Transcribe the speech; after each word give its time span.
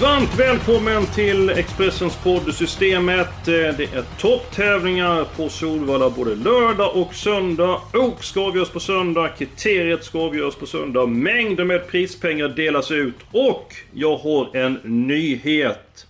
Varmt 0.00 0.38
välkommen 0.38 1.06
till 1.06 1.50
Expressens 1.50 2.16
podd 2.16 2.54
Systemet. 2.54 3.48
Eh, 3.48 3.54
det 3.54 3.94
är 3.94 4.18
topptävlingar 4.18 5.24
på 5.36 5.48
Solvalla 5.48 6.10
både 6.10 6.34
lördag 6.34 6.96
och 6.96 7.14
söndag. 7.14 7.80
Ok 7.94 8.24
ska 8.24 8.40
avgöras 8.40 8.70
på 8.70 8.80
söndag, 8.80 9.28
kriteriet 9.28 10.04
ska 10.04 10.18
avgöras 10.18 10.54
på 10.54 10.66
söndag. 10.66 11.06
Mängder 11.06 11.64
med 11.64 11.86
prispengar 11.86 12.48
delas 12.48 12.90
ut 12.90 13.14
och 13.32 13.74
jag 13.92 14.16
har 14.16 14.56
en 14.56 14.78
nyhet. 14.84 16.06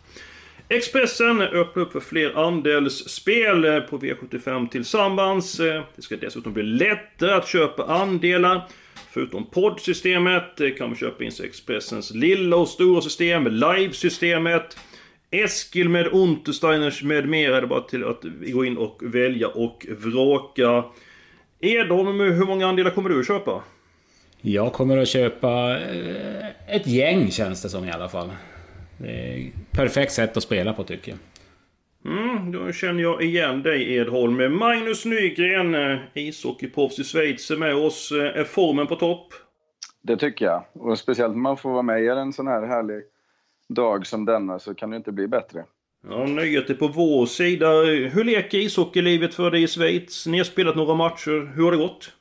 Expressen 0.69 1.43
öppnar 1.43 1.83
upp 1.83 1.93
för 1.93 2.01
fler 2.01 2.47
andelsspel 2.47 3.65
eh, 3.65 3.81
på 3.81 3.99
V75 3.99 4.69
tillsammans. 4.69 5.61
Eh, 5.61 5.83
det 5.97 6.03
ska 6.03 6.17
dessutom 6.17 6.53
bli 6.53 6.63
lättare 6.63 7.33
att 7.33 7.49
köpa 7.49 7.85
andelar. 7.85 8.63
Förutom 9.11 9.47
poddsystemet 9.47 10.61
eh, 10.61 10.71
kan 10.79 10.89
man 10.89 10.97
köpa 10.97 11.25
in 11.25 11.33
sig 11.33 11.47
Expressens 11.47 12.15
lilla 12.15 12.57
och 12.57 12.69
stora 12.69 13.01
system, 13.01 13.47
livesystemet, 13.47 14.77
Eskil 15.31 15.89
med 15.89 16.07
Untersteiners 16.07 17.03
med 17.03 17.29
mera. 17.29 17.61
Det 17.61 17.67
är 17.67 17.67
bara 17.67 17.81
till 17.81 18.05
att 18.05 18.23
gå 18.53 18.65
in 18.65 18.77
och 18.77 18.99
välja 19.03 19.49
och 19.49 19.87
vraka. 19.89 20.85
Edholm, 21.61 22.21
hur 22.21 22.47
många 22.47 22.67
andelar 22.67 22.91
kommer 22.91 23.11
du 23.11 23.21
att 23.21 23.27
köpa? 23.27 23.63
Jag 24.41 24.73
kommer 24.73 24.97
att 24.97 25.09
köpa 25.09 25.79
eh, 25.79 26.75
ett 26.77 26.87
gäng 26.87 27.31
känns 27.31 27.63
det 27.63 27.69
som 27.69 27.85
i 27.85 27.91
alla 27.91 28.09
fall. 28.09 28.31
Det 28.99 29.09
är 29.09 29.39
ett 29.39 29.71
perfekt 29.71 30.13
sätt 30.13 30.37
att 30.37 30.43
spela 30.43 30.73
på 30.73 30.85
tycker 30.85 31.11
jag. 31.11 31.19
Mm, 32.05 32.53
då 32.53 32.73
känner 32.73 33.03
jag 33.03 33.23
igen 33.23 33.63
dig 33.63 33.95
Edholm. 33.95 34.57
Magnus 34.59 35.05
Nygren, 35.05 35.75
eh, 35.75 35.99
ishockeyproffs 36.15 36.99
i 36.99 37.05
Schweiz, 37.05 37.51
är 37.51 37.57
med 37.57 37.75
oss. 37.75 38.13
Eh, 38.13 38.41
är 38.41 38.45
formen 38.45 38.87
på 38.87 38.97
topp? 38.97 39.35
Det 40.03 40.17
tycker 40.17 40.45
jag. 40.45 40.65
Och 40.73 40.99
speciellt 40.99 41.35
när 41.35 41.41
man 41.41 41.57
får 41.57 41.71
vara 41.71 41.83
med 41.83 42.03
i 42.03 42.09
en 42.09 42.33
sån 42.33 42.47
här 42.47 42.67
härlig 42.67 43.03
dag 43.69 44.07
som 44.07 44.25
denna 44.25 44.59
så 44.59 44.75
kan 44.75 44.91
det 44.91 44.97
inte 44.97 45.13
bli 45.13 45.29
bättre. 45.29 45.65
Ja, 46.09 46.23
är 46.71 46.75
på 46.75 46.89
vår 46.89 47.27
sida. 47.27 47.69
Hur 48.15 48.25
leker 48.25 48.59
ishockeylivet 48.59 49.35
för 49.35 49.51
dig 49.51 49.63
i 49.63 49.67
Schweiz? 49.67 50.27
Ni 50.27 50.39
har 50.39 50.45
spelat 50.45 50.77
några 50.77 50.95
matcher. 50.95 51.53
Hur 51.55 51.65
har 51.65 51.73
det 51.73 51.79
gått? 51.79 52.13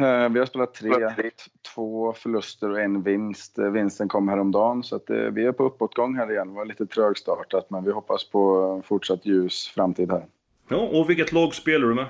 Eh, 0.00 0.28
vi 0.28 0.38
har 0.38 0.46
spelat 0.46 0.74
tre, 0.74 1.30
två 1.74 2.12
förluster 2.12 2.70
och 2.70 2.80
en 2.80 3.02
vinst. 3.02 3.58
Eh, 3.58 3.70
vinsten 3.70 4.08
kom 4.08 4.28
häromdagen 4.28 4.82
så 4.82 4.96
att 4.96 5.10
eh, 5.10 5.16
vi 5.16 5.44
är 5.44 5.52
på 5.52 5.64
uppåtgång 5.64 6.16
här 6.16 6.32
igen. 6.32 6.48
Det 6.48 6.54
var 6.54 6.64
lite 6.64 6.86
trögstartat 6.86 7.70
men 7.70 7.84
vi 7.84 7.92
hoppas 7.92 8.30
på 8.30 8.82
fortsatt 8.84 9.26
ljus 9.26 9.68
framtid 9.74 10.10
här. 10.10 10.26
Ja, 10.68 10.76
och 10.76 11.10
vilket 11.10 11.32
lag 11.32 11.54
spelar 11.54 11.88
du 11.88 11.94
med? 11.94 12.06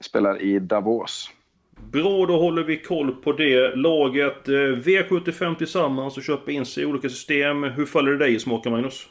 Spelar 0.00 0.42
i 0.42 0.58
Davos. 0.58 1.30
Bra, 1.92 2.26
då 2.26 2.40
håller 2.40 2.62
vi 2.62 2.82
koll 2.82 3.12
på 3.12 3.32
det 3.32 3.76
laget. 3.76 4.46
V75 4.46 5.54
tillsammans 5.54 6.16
och 6.16 6.22
köper 6.22 6.52
in 6.52 6.66
sig 6.66 6.82
i 6.82 6.86
olika 6.86 7.08
system. 7.08 7.62
Hur 7.62 7.86
faller 7.86 8.10
det 8.10 8.18
dig 8.18 8.34
i 8.34 8.38
smaken 8.38 8.72
Magnus? 8.72 9.08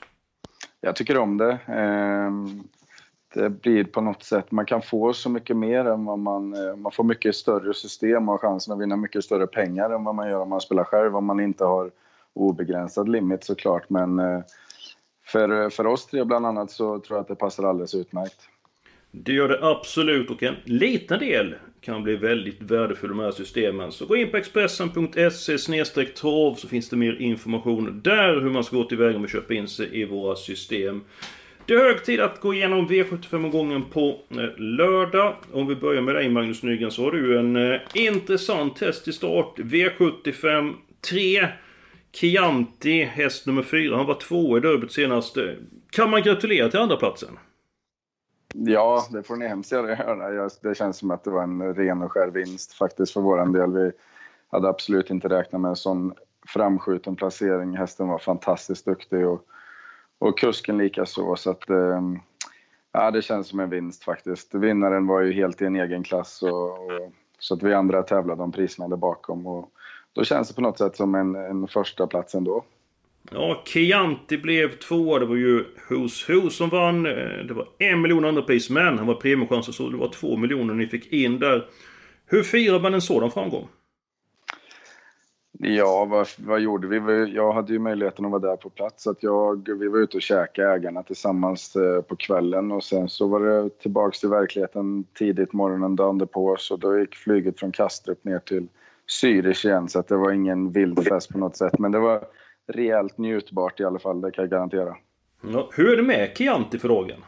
Jag 0.82 0.96
tycker 0.96 1.18
om 1.18 1.38
det. 1.38 1.60
Det 3.38 3.50
blir 3.50 3.84
på 3.84 4.02
något 4.02 4.24
sätt, 4.24 4.52
man 4.52 4.66
kan 4.66 4.82
få 4.82 5.14
så 5.14 5.30
mycket 5.30 5.58
mer 5.58 5.86
än 5.86 6.06
vad 6.06 6.20
man, 6.20 6.54
eh, 6.54 6.76
man 6.76 6.92
får 6.92 7.04
mycket 7.04 7.36
större 7.36 7.74
system 7.74 8.30
och 8.30 8.42
chansen 8.42 8.74
att 8.74 8.80
vinna 8.80 8.96
mycket 8.96 9.24
större 9.24 9.48
pengar 9.48 9.90
än 9.90 10.04
vad 10.04 10.16
man 10.16 10.30
gör 10.30 10.40
om 10.40 10.50
man 10.50 10.62
spelar 10.62 10.84
själv, 10.84 11.16
om 11.16 11.26
man 11.26 11.40
inte 11.40 11.66
har 11.66 11.92
obegränsad 12.34 13.10
limit 13.10 13.44
såklart. 13.44 13.90
Men 13.90 14.20
eh, 14.20 14.40
för, 15.26 15.70
för 15.70 15.88
oss 15.88 16.06
tre 16.06 16.24
bland 16.24 16.46
annat 16.46 16.72
så 16.72 17.00
tror 17.00 17.18
jag 17.18 17.22
att 17.22 17.28
det 17.28 17.36
passar 17.36 17.64
alldeles 17.64 17.96
utmärkt. 17.96 18.50
Det 19.12 19.34
gör 19.34 19.48
det 19.48 19.68
absolut 19.68 20.30
och 20.30 20.44
en 20.44 20.56
liten 20.64 21.20
del 21.20 21.56
kan 21.82 22.04
bli 22.04 22.16
väldigt 22.16 22.62
värdefull 22.62 23.10
med 23.10 23.20
de 23.20 23.24
här 23.26 23.32
systemen. 23.32 23.92
Så 23.92 24.06
gå 24.06 24.16
in 24.16 24.32
på 24.32 24.38
Expressen.se 24.38 26.06
trav 26.06 26.56
så 26.56 26.68
finns 26.68 26.90
det 26.90 26.96
mer 26.96 27.22
information 27.22 28.02
där 28.04 28.42
hur 28.42 28.50
man 28.50 28.64
ska 28.64 28.76
gå 28.76 28.84
tillväga 28.84 29.20
med 29.20 29.26
att 29.26 29.32
köpa 29.32 29.54
in 29.54 29.68
sig 29.68 30.02
i 30.02 30.06
våra 30.06 30.36
system. 30.36 31.02
Det 31.68 31.74
är 31.74 31.80
hög 31.80 32.06
tid 32.06 32.22
att 32.22 32.42
gå 32.42 32.54
igenom 32.54 32.88
V75-omgången 32.88 33.84
på 33.94 34.20
eh, 34.30 34.58
lördag. 34.58 35.36
Om 35.54 35.68
vi 35.68 35.76
börjar 35.76 36.02
med 36.02 36.16
dig 36.16 36.30
Magnus 36.30 36.64
Nygren 36.64 36.92
så 36.92 37.04
har 37.04 37.12
du 37.12 37.40
en 37.40 37.56
eh, 37.56 37.80
intressant 37.94 38.82
häst 38.82 39.08
i 39.08 39.14
start. 39.14 39.54
V75 39.58 40.74
3. 41.10 41.48
Chianti, 42.12 43.04
häst 43.04 43.46
nummer 43.46 43.64
4. 43.64 43.98
Han 43.98 44.06
var 44.06 44.20
två 44.20 44.58
i 44.58 44.60
derbyt 44.60 44.92
senast. 44.92 45.38
Kan 45.90 46.10
man 46.10 46.22
gratulera 46.22 46.70
till 46.70 46.80
andra 46.80 46.96
platsen? 46.96 47.40
Ja, 48.54 49.08
det 49.12 49.24
får 49.24 49.36
ni 49.36 49.48
hemskt 49.48 49.72
gärna 49.72 49.90
göra. 50.34 50.50
Det 50.62 50.78
känns 50.78 50.98
som 50.98 51.12
att 51.12 51.24
det 51.24 51.30
var 51.30 51.44
en 51.44 51.76
ren 51.76 52.02
och 52.02 52.12
skär 52.12 52.28
vinst 52.28 52.74
faktiskt 52.74 53.14
för 53.14 53.22
vår 53.22 53.54
del. 53.54 53.74
Vi 53.74 53.92
hade 54.52 54.70
absolut 54.70 55.10
inte 55.10 55.28
räknat 55.28 55.62
med 55.62 55.70
en 55.70 55.76
sån 55.76 56.14
framskjuten 56.48 57.16
placering. 57.16 57.78
Hästen 57.78 58.08
var 58.08 58.18
fantastiskt 58.18 58.86
duktig 58.86 59.28
och 59.28 59.44
och 60.20 60.40
kusken 60.40 60.78
lika 60.78 61.06
så. 61.06 61.36
så 61.36 61.52
att, 61.52 61.70
ehm, 61.70 62.20
ja, 62.92 63.12
det 63.12 63.22
känns 63.22 63.48
som 63.48 63.60
en 63.60 63.70
vinst 63.70 64.04
faktiskt. 64.04 64.56
Vinnaren 64.56 65.08
var 65.08 65.22
ju 65.22 65.34
helt 65.34 65.62
i 65.62 65.66
en 65.66 65.76
egen 65.76 66.04
klass 66.04 66.44
och, 66.44 66.72
och 66.72 67.12
så 67.40 67.54
att 67.54 67.64
vi 67.64 67.74
andra 67.74 68.04
tävlade 68.04 68.44
om 68.44 68.52
priserna 68.52 68.88
där 68.88 68.98
bakom. 68.98 69.48
Och 69.48 69.72
då 70.14 70.24
känns 70.24 70.48
det 70.48 70.56
på 70.56 70.62
något 70.62 70.78
sätt 70.78 70.96
som 70.96 71.16
en, 71.16 71.36
en 71.36 71.68
första 71.68 72.08
plats 72.08 72.36
ändå. 72.36 72.64
Ja, 73.32 73.64
Chianti 73.66 74.38
blev 74.38 74.80
tvåa. 74.80 75.20
Det 75.20 75.26
var 75.26 75.36
ju 75.36 75.66
Who's 75.90 76.32
Who 76.32 76.50
som 76.50 76.70
vann. 76.70 77.06
Eh, 77.06 77.46
det 77.48 77.54
var 77.54 77.68
en 77.78 78.02
miljon 78.02 78.26
andra 78.26 78.42
pris 78.42 78.70
men 78.70 78.98
han 78.98 79.08
var 79.08 79.16
premiechans 79.16 79.76
så 79.76 79.90
det 79.90 79.98
var 79.98 80.10
två 80.10 80.38
miljoner 80.38 80.74
ni 80.74 80.88
fick 80.88 81.14
in 81.14 81.40
där. 81.40 81.66
Hur 82.26 82.44
firar 82.44 82.80
man 82.80 82.94
en 82.94 83.02
sådan 83.02 83.32
framgång? 83.32 83.68
Ja, 85.60 86.06
vad, 86.06 86.28
vad 86.38 86.60
gjorde 86.60 86.88
vi? 86.88 87.34
Jag 87.34 87.52
hade 87.52 87.74
ju 87.74 87.80
möjligheten 87.80 88.26
att 88.26 88.32
vara 88.32 88.42
där 88.42 88.56
på 88.56 88.70
plats. 88.70 89.04
Så 89.04 89.12
att 89.12 89.24
jag, 89.24 89.70
vi 89.80 89.88
var 89.88 90.00
ute 90.00 90.18
och 90.18 90.22
käkade 90.22 90.74
ägarna 90.74 91.04
tillsammans 91.04 91.76
eh, 91.76 92.02
på 92.02 92.16
kvällen 92.16 92.72
och 92.72 92.84
sen 92.84 93.10
så 93.10 93.28
var 93.28 93.40
det 93.40 93.70
tillbaks 93.70 94.20
till 94.20 94.30
verkligheten 94.30 95.04
tidigt 95.04 95.54
morgonen 95.54 95.96
dagen 95.96 96.28
på 96.28 96.56
så 96.60 96.78
då 96.78 97.00
gick 97.00 97.16
flyget 97.16 97.60
från 97.60 97.72
Kastrup 97.72 98.24
ner 98.24 98.40
till 98.40 98.68
Zürich 99.08 99.66
igen 99.66 99.90
så 99.90 100.00
att 100.00 100.08
det 100.08 100.18
var 100.18 100.32
ingen 100.32 100.72
vild 100.72 101.08
fest 101.08 101.32
på 101.32 101.38
något 101.38 101.58
sätt. 101.58 101.80
Men 101.80 101.92
det 101.92 102.00
var 102.00 102.24
rejält 102.68 103.18
njutbart 103.18 103.80
i 103.80 103.84
alla 103.84 104.00
fall, 104.00 104.22
det 104.22 104.32
kan 104.32 104.44
jag 104.44 104.52
garantera. 104.52 104.96
Hur 105.72 105.94
är 105.94 105.98
det 105.98 106.04
med 106.04 106.38
Chianti 106.38 106.80
för 106.80 106.88
dagen? 106.88 107.24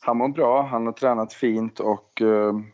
Han 0.00 0.16
mår 0.16 0.28
bra, 0.28 0.62
han 0.62 0.86
har 0.86 0.92
tränat 0.92 1.32
fint 1.32 1.80
och 1.80 2.22
är 2.22 2.73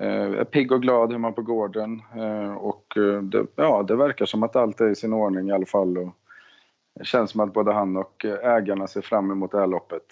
eh, 0.00 0.44
pigg 0.44 0.72
och 0.72 0.82
glad 0.82 1.12
hemma 1.12 1.32
på 1.32 1.42
gården 1.42 2.02
eh, 2.16 2.52
och 2.52 2.96
eh, 2.96 3.22
det, 3.22 3.46
ja, 3.56 3.82
det 3.82 3.96
verkar 3.96 4.26
som 4.26 4.42
att 4.42 4.56
allt 4.56 4.80
är 4.80 4.90
i 4.90 4.94
sin 4.94 5.12
ordning 5.12 5.48
i 5.48 5.52
alla 5.52 5.66
fall. 5.66 5.98
Och 5.98 6.16
det 6.98 7.04
känns 7.04 7.30
som 7.30 7.40
att 7.40 7.52
både 7.52 7.72
han 7.72 7.96
och 7.96 8.24
ägarna 8.42 8.86
ser 8.86 9.00
fram 9.00 9.30
emot 9.30 9.52
det 9.52 9.58
här 9.58 9.66
loppet. 9.66 10.02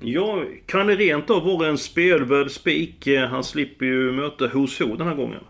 Ja, 0.00 0.44
kan 0.66 0.86
det 0.86 0.94
rent 0.94 1.30
av 1.30 1.44
vara 1.44 1.68
en 1.68 1.78
spelvärd 1.78 2.50
spik? 2.50 3.08
Han 3.30 3.44
slipper 3.44 3.86
ju 3.86 4.12
möta 4.12 4.46
Who's 4.46 4.88
Who 4.88 4.96
den 4.96 5.06
här 5.06 5.14
gången. 5.14 5.44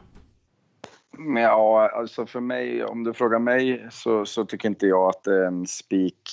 Ja, 1.36 1.90
alltså 1.94 2.26
för 2.26 2.40
mig, 2.40 2.84
om 2.84 3.04
du 3.04 3.12
frågar 3.12 3.38
mig 3.38 3.86
så, 3.90 4.26
så 4.26 4.44
tycker 4.44 4.68
inte 4.68 4.86
jag 4.86 5.08
att 5.08 5.24
det 5.24 5.34
är 5.34 5.46
en 5.46 5.66
spik. 5.66 6.30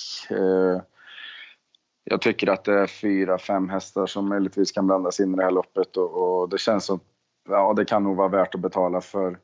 Jag 2.04 2.20
tycker 2.20 2.50
att 2.50 2.64
det 2.64 2.74
är 2.74 2.86
fyra, 2.86 3.38
fem 3.38 3.68
hästar 3.68 4.06
som 4.06 4.28
möjligtvis 4.28 4.72
kan 4.72 4.86
blandas 4.86 5.20
in 5.20 5.34
i 5.34 5.36
det 5.36 5.42
här 5.42 5.50
loppet 5.50 5.96
och, 5.96 6.40
och 6.40 6.48
det 6.48 6.58
känns 6.58 6.84
som 6.84 7.00
ja, 7.48 7.72
det 7.76 7.84
kan 7.84 8.02
nog 8.02 8.16
vara 8.16 8.28
värt 8.28 8.54
att 8.54 8.60
betala 8.60 9.00
för 9.00 9.38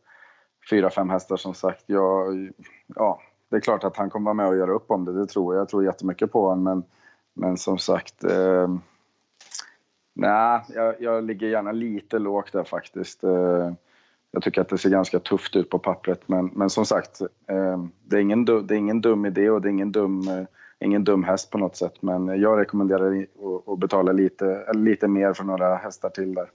fyra, 0.70 0.90
fem 0.90 1.10
hästar 1.10 1.36
som 1.36 1.54
sagt. 1.54 1.84
Jag, 1.86 2.50
ja, 2.86 3.20
det 3.50 3.56
är 3.56 3.60
klart 3.60 3.84
att 3.84 3.96
han 3.96 4.10
kommer 4.10 4.24
vara 4.24 4.34
med 4.34 4.48
och 4.48 4.56
göra 4.56 4.72
upp 4.72 4.90
om 4.90 5.04
det, 5.04 5.12
det 5.12 5.26
tror 5.26 5.54
jag. 5.54 5.60
Jag 5.60 5.68
tror 5.68 5.84
jättemycket 5.84 6.32
på 6.32 6.48
honom 6.48 6.64
men, 6.64 6.84
men 7.34 7.56
som 7.56 7.78
sagt 7.78 8.24
eh, 8.24 8.68
Nej, 10.18 10.60
jag, 10.68 10.94
jag, 11.00 11.24
ligger 11.24 11.46
gärna 11.46 11.72
lite 11.72 12.18
lågt 12.18 12.52
där 12.52 12.64
faktiskt. 12.64 13.24
Eh, 13.24 13.72
jag 14.30 14.42
tycker 14.42 14.60
att 14.60 14.68
det 14.68 14.78
ser 14.78 14.90
ganska 14.90 15.18
tufft 15.18 15.56
ut 15.56 15.70
på 15.70 15.78
pappret 15.78 16.28
men, 16.28 16.46
men 16.46 16.70
som 16.70 16.86
sagt, 16.86 17.20
eh, 17.20 17.84
det, 18.04 18.16
är 18.16 18.20
ingen, 18.20 18.44
det 18.44 18.74
är 18.74 18.78
ingen 18.78 19.00
dum 19.00 19.26
idé 19.26 19.50
och 19.50 19.62
det 19.62 19.68
är 19.68 19.70
ingen 19.70 19.92
dum 19.92 20.28
eh, 20.28 20.44
ingen 20.84 21.04
dum 21.04 21.24
häst 21.24 21.50
på 21.50 21.58
något 21.58 21.76
sätt. 21.76 21.94
Men 22.00 22.40
jag 22.40 22.60
rekommenderar 22.60 23.26
att 23.66 23.78
betala 23.78 24.12
lite, 24.12 24.72
lite 24.72 25.08
mer 25.08 25.32
för 25.32 25.44
några 25.44 25.76
hästar 25.76 26.08
till 26.10 26.34
där. 26.34 26.50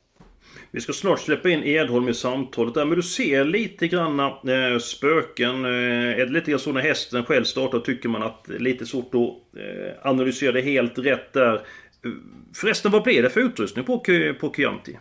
Vi 0.71 0.81
ska 0.81 0.93
snart 0.93 1.19
släppa 1.19 1.49
in 1.49 1.63
Edholm 1.63 2.09
i 2.09 2.13
samtalet 2.13 2.73
där, 2.73 2.85
men 2.85 2.95
du 2.95 3.03
ser 3.03 3.45
lite 3.45 3.87
grann 3.87 4.19
eh, 4.19 4.79
spöken. 4.81 5.65
Eh, 5.65 6.19
är 6.21 6.25
det 6.25 6.31
lite 6.31 6.51
grann 6.51 6.59
så 6.59 6.71
när 6.71 6.81
hästen 6.81 7.23
själv 7.23 7.43
startar 7.43 7.79
tycker 7.79 8.09
man 8.09 8.23
att 8.23 8.43
det 8.43 8.55
är 8.55 8.59
lite 8.59 8.85
svårt 8.85 9.15
att 9.15 9.59
eh, 9.59 10.09
analysera 10.11 10.51
det 10.51 10.61
helt 10.61 10.97
rätt 10.97 11.33
där. 11.33 11.61
Förresten, 12.55 12.91
vad 12.91 13.03
blir 13.03 13.23
det 13.23 13.29
för 13.29 13.41
utrustning 13.41 13.85
på, 13.85 13.99
på 14.39 14.53
Chianti? 14.55 14.97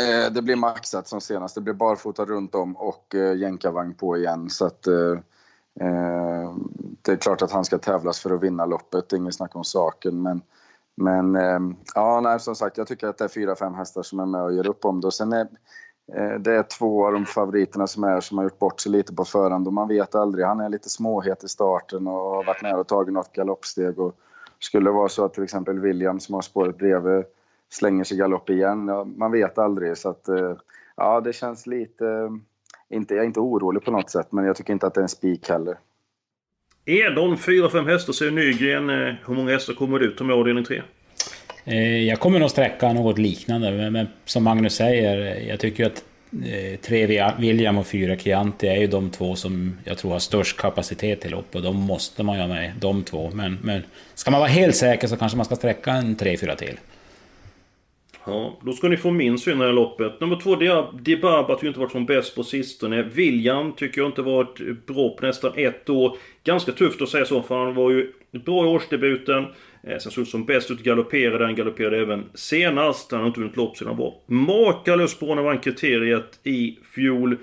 Eh, 0.00 0.32
det 0.32 0.42
blir 0.42 0.56
maxat 0.56 1.08
som 1.08 1.20
senast. 1.20 1.54
Det 1.54 1.60
blir 1.60 1.74
barfota 1.74 2.24
runt 2.24 2.54
om 2.54 2.76
och 2.76 3.14
eh, 3.14 3.36
jänkarvagn 3.36 3.94
på 3.94 4.16
igen. 4.16 4.50
Så 4.50 4.66
att, 4.66 4.86
eh, 4.86 5.18
Eh, 5.80 6.54
det 7.02 7.12
är 7.12 7.16
klart 7.16 7.42
att 7.42 7.52
han 7.52 7.64
ska 7.64 7.78
tävlas 7.78 8.20
för 8.20 8.34
att 8.34 8.42
vinna 8.42 8.66
loppet, 8.66 9.12
inget 9.12 9.34
snack 9.34 9.56
om 9.56 9.64
saken. 9.64 10.22
Men, 10.22 10.42
men 10.96 11.36
eh, 11.36 11.60
ja, 11.94 12.20
nej, 12.20 12.40
som 12.40 12.54
sagt, 12.54 12.78
jag 12.78 12.86
tycker 12.86 13.06
att 13.06 13.18
det 13.18 13.24
är 13.24 13.28
fyra, 13.28 13.56
fem 13.56 13.74
hästar 13.74 14.02
som 14.02 14.20
är 14.20 14.26
med 14.26 14.42
och 14.42 14.54
gör 14.54 14.68
upp 14.68 14.84
om 14.84 15.00
det. 15.00 15.06
Och 15.06 15.14
sen 15.14 15.32
är, 15.32 15.48
eh, 16.14 16.34
det 16.38 16.54
är 16.54 16.62
två 16.62 17.06
av 17.06 17.12
de 17.12 17.26
favoriterna 17.26 17.86
som 17.86 18.04
är 18.04 18.20
som 18.20 18.38
har 18.38 18.44
gjort 18.44 18.58
bort 18.58 18.80
sig 18.80 18.92
lite 18.92 19.14
på 19.14 19.24
förhand 19.24 19.66
och 19.66 19.72
man 19.72 19.88
vet 19.88 20.14
aldrig. 20.14 20.46
Han 20.46 20.60
är 20.60 20.68
lite 20.68 20.88
småhet 20.88 21.44
i 21.44 21.48
starten 21.48 22.06
och 22.06 22.12
har 22.14 22.44
varit 22.44 22.62
nära 22.62 22.80
och 22.80 22.88
tagit 22.88 23.14
något 23.14 23.32
galoppsteg. 23.32 23.98
Och 23.98 24.14
skulle 24.58 24.90
det 24.90 24.94
vara 24.94 25.08
så 25.08 25.24
att 25.24 25.34
till 25.34 25.44
exempel 25.44 25.80
William 25.80 26.20
som 26.20 26.34
har 26.34 26.42
spåret 26.42 26.78
bredvid 26.78 27.24
slänger 27.70 28.04
sig 28.04 28.16
galopp 28.16 28.50
igen. 28.50 28.88
Ja, 28.88 29.04
man 29.04 29.32
vet 29.32 29.58
aldrig 29.58 29.98
så 29.98 30.08
att 30.08 30.28
eh, 30.28 30.54
ja, 30.96 31.20
det 31.20 31.32
känns 31.32 31.66
lite... 31.66 32.38
Inte, 32.94 33.14
jag 33.14 33.22
är 33.22 33.26
inte 33.26 33.40
orolig 33.40 33.84
på 33.84 33.90
något 33.90 34.10
sätt 34.10 34.26
men 34.30 34.44
jag 34.44 34.56
tycker 34.56 34.72
inte 34.72 34.86
att 34.86 34.94
det 34.94 35.00
är 35.00 35.02
en 35.02 35.08
spik 35.08 35.48
heller. 35.48 35.78
Edon, 36.84 37.36
4-5 37.36 37.88
hästar 37.88 38.12
säger 38.12 38.32
Nygren. 38.32 38.90
Eh, 38.90 39.14
hur 39.26 39.34
många 39.34 39.52
hästar 39.52 39.74
kommer 39.74 39.98
du 39.98 40.06
ut 40.06 40.20
med 40.20 40.36
avdelning 40.36 40.64
3? 40.64 40.82
Eh, 41.64 42.04
jag 42.04 42.20
kommer 42.20 42.38
nog 42.38 42.50
sträcka 42.50 42.92
något 42.92 43.18
liknande, 43.18 43.90
men 43.90 44.08
som 44.24 44.44
Magnus 44.44 44.74
säger, 44.74 45.40
jag 45.48 45.60
tycker 45.60 45.86
att 45.86 46.04
tre 46.82 47.32
William 47.38 47.78
och 47.78 47.86
fyra 47.86 48.16
Chianti 48.16 48.66
är 48.66 48.76
ju 48.76 48.86
de 48.86 49.10
två 49.10 49.36
som 49.36 49.78
jag 49.84 49.98
tror 49.98 50.12
har 50.12 50.18
störst 50.18 50.56
kapacitet 50.56 51.20
till 51.20 51.30
lopp 51.30 51.54
och 51.54 51.62
de 51.62 51.76
måste 51.76 52.22
man 52.22 52.36
ju 52.36 52.40
ha 52.40 52.48
med, 52.48 52.72
de 52.80 53.04
två. 53.04 53.30
Men, 53.34 53.58
men 53.62 53.82
ska 54.14 54.30
man 54.30 54.40
vara 54.40 54.50
helt 54.50 54.76
säker 54.76 55.08
så 55.08 55.16
kanske 55.16 55.36
man 55.36 55.44
ska 55.44 55.56
sträcka 55.56 55.92
en 55.92 56.16
tre, 56.16 56.36
fyra 56.36 56.56
till. 56.56 56.78
Ja, 58.28 58.58
då 58.62 58.72
ska 58.72 58.88
ni 58.88 58.96
få 58.96 59.10
min 59.10 59.38
syn 59.38 59.56
i 59.56 59.58
det 59.58 59.66
här 59.66 59.72
loppet. 59.72 60.20
Nummer 60.20 60.36
två, 60.36 60.56
Dibaba 61.00 61.54
har 61.54 61.58
ju 61.62 61.68
inte 61.68 61.80
varit 61.80 61.92
som 61.92 62.06
bäst 62.06 62.34
på 62.34 62.42
sistone. 62.42 63.02
William 63.02 63.72
tycker 63.72 64.00
jag 64.00 64.08
inte 64.08 64.22
varit 64.22 64.86
bra 64.86 65.16
på 65.16 65.26
nästan 65.26 65.52
ett 65.56 65.90
år. 65.90 66.16
Ganska 66.44 66.72
tufft 66.72 67.02
att 67.02 67.08
säga 67.08 67.24
så, 67.24 67.42
för 67.42 67.64
han 67.64 67.74
var 67.74 67.90
ju 67.90 68.12
bra 68.44 68.64
i 68.64 68.68
årsdebuten. 68.68 69.46
Eh, 69.82 69.98
sen 69.98 70.12
såg 70.12 70.22
ut 70.22 70.28
som 70.28 70.44
bäst 70.44 70.70
ut 70.70 70.82
galopperade. 70.82 71.44
Han 71.44 71.54
galopperade 71.54 71.98
även 71.98 72.24
senast. 72.34 73.12
Han 73.12 73.20
har 73.20 73.26
inte 73.26 73.40
vunnit 73.40 73.56
lopp 73.56 73.76
sedan 73.76 73.88
han 73.88 73.96
var 73.96 74.14
makalöst 74.26 75.20
bra 75.20 75.28
när 75.28 75.36
han 75.36 75.44
vann 75.44 75.58
kriteriet 75.58 76.40
i 76.44 76.78
fjol. 76.94 77.36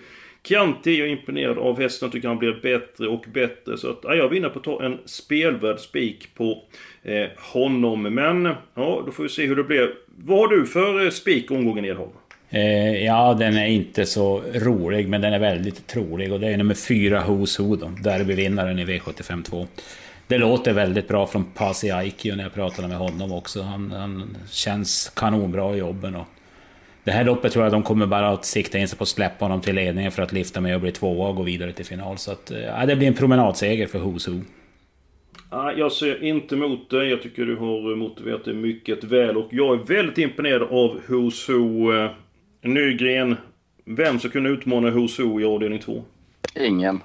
Chianti 0.47 0.95
är 0.95 1.00
jag 1.00 1.09
imponerad 1.09 1.57
av 1.57 1.80
hästen. 1.80 2.12
Tycker 2.12 2.27
han 2.27 2.38
blir 2.38 2.59
bättre 2.62 3.07
och 3.07 3.25
bättre. 3.33 3.77
Så 3.77 3.89
att, 3.89 4.00
ja, 4.03 4.15
jag 4.15 4.30
vinner 4.30 4.50
på 4.50 4.59
att 4.59 4.65
ta 4.65 4.83
en 4.83 4.97
spelvärd 5.06 5.80
spik 5.80 6.36
på 6.36 6.63
eh, 7.03 7.27
honom. 7.53 8.01
Men 8.01 8.45
ja, 8.75 9.03
då 9.06 9.12
får 9.12 9.24
vi 9.24 9.30
se 9.30 9.45
hur 9.45 9.56
det 9.56 9.63
blir. 9.63 9.94
Vad 10.18 10.38
har 10.38 10.47
du 10.47 10.65
för 10.65 11.06
eh, 11.06 11.09
spik 11.09 11.51
omgången 11.51 11.86
Edholm? 11.86 12.12
Eh, 12.50 13.06
ja, 13.06 13.33
den 13.39 13.57
är 13.57 13.68
inte 13.68 14.06
så 14.06 14.42
rolig, 14.53 15.09
men 15.09 15.21
den 15.21 15.33
är 15.33 15.39
väldigt 15.39 15.88
trolig. 15.88 16.33
Och 16.33 16.39
det 16.39 16.48
är 16.48 16.57
nummer 16.57 16.74
fyra, 16.74 17.24
Who's 17.27 17.62
Who, 17.62 17.75
då, 17.75 17.91
derbyvinnaren 18.03 18.80
i 18.80 18.86
V75 18.86 19.44
2. 19.44 19.68
Det 20.27 20.38
låter 20.38 20.74
väldigt 20.74 21.07
bra 21.07 21.27
från 21.27 21.44
Pasi 21.44 21.91
Aikio 21.91 22.36
när 22.36 22.44
jag 22.44 22.53
pratade 22.53 22.88
med 22.88 22.98
honom 22.98 23.31
också. 23.31 23.62
Han, 23.62 23.91
han 23.91 24.38
känns 24.51 25.12
kanonbra 25.15 25.75
i 25.75 25.77
jobben. 25.77 26.15
Och 26.15 26.27
det 27.06 27.12
här 27.12 27.24
loppet 27.24 27.52
tror 27.52 27.66
jag 27.66 27.72
de 27.72 27.84
kommer 27.84 28.06
bara 28.06 28.30
att 28.30 28.46
sikta 28.46 28.78
in 28.78 28.88
sig 28.88 28.98
på 28.98 29.04
att 29.04 29.07
släppa 29.07 29.46
honom 29.46 29.62
till 29.62 29.75
ledningen 29.75 30.12
för 30.12 30.24
att 30.24 30.31
lyfta 30.31 30.62
med 30.62 30.75
och 30.75 30.81
bli 30.81 30.92
tvåa 30.92 31.30
och 31.30 31.36
gå 31.36 31.44
vidare 31.44 31.74
till 31.74 31.86
final. 31.86 32.18
Så 32.18 32.31
att, 32.31 32.52
ja, 32.66 32.86
det 32.86 32.96
blir 32.96 33.07
en 33.07 33.13
promenadseger 33.13 33.88
för 33.88 34.00
Who's 34.00 34.30
Who. 34.30 34.42
Jag 35.78 35.92
ser 35.92 36.24
inte 36.24 36.56
emot 36.56 36.90
det. 36.90 37.06
Jag 37.06 37.22
tycker 37.22 37.46
du 37.46 37.56
har 37.56 37.96
motiverat 37.96 38.46
det 38.46 38.54
mycket 38.54 39.04
väl. 39.04 39.38
Och 39.38 39.48
jag 39.52 39.80
är 39.80 39.84
väldigt 39.84 40.18
imponerad 40.18 40.62
av 40.62 41.02
Who's 41.07 41.52
Who. 41.52 41.94
Eh, 41.94 42.12
Nygren. 42.62 43.36
Vem 43.86 44.19
ska 44.19 44.30
kunna 44.30 44.50
utmana 44.50 44.90
Who's 44.90 45.22
Who 45.24 45.42
i 45.42 45.46
avdelning 45.46 45.80
2? 45.80 46.04
Ingen. 46.60 47.00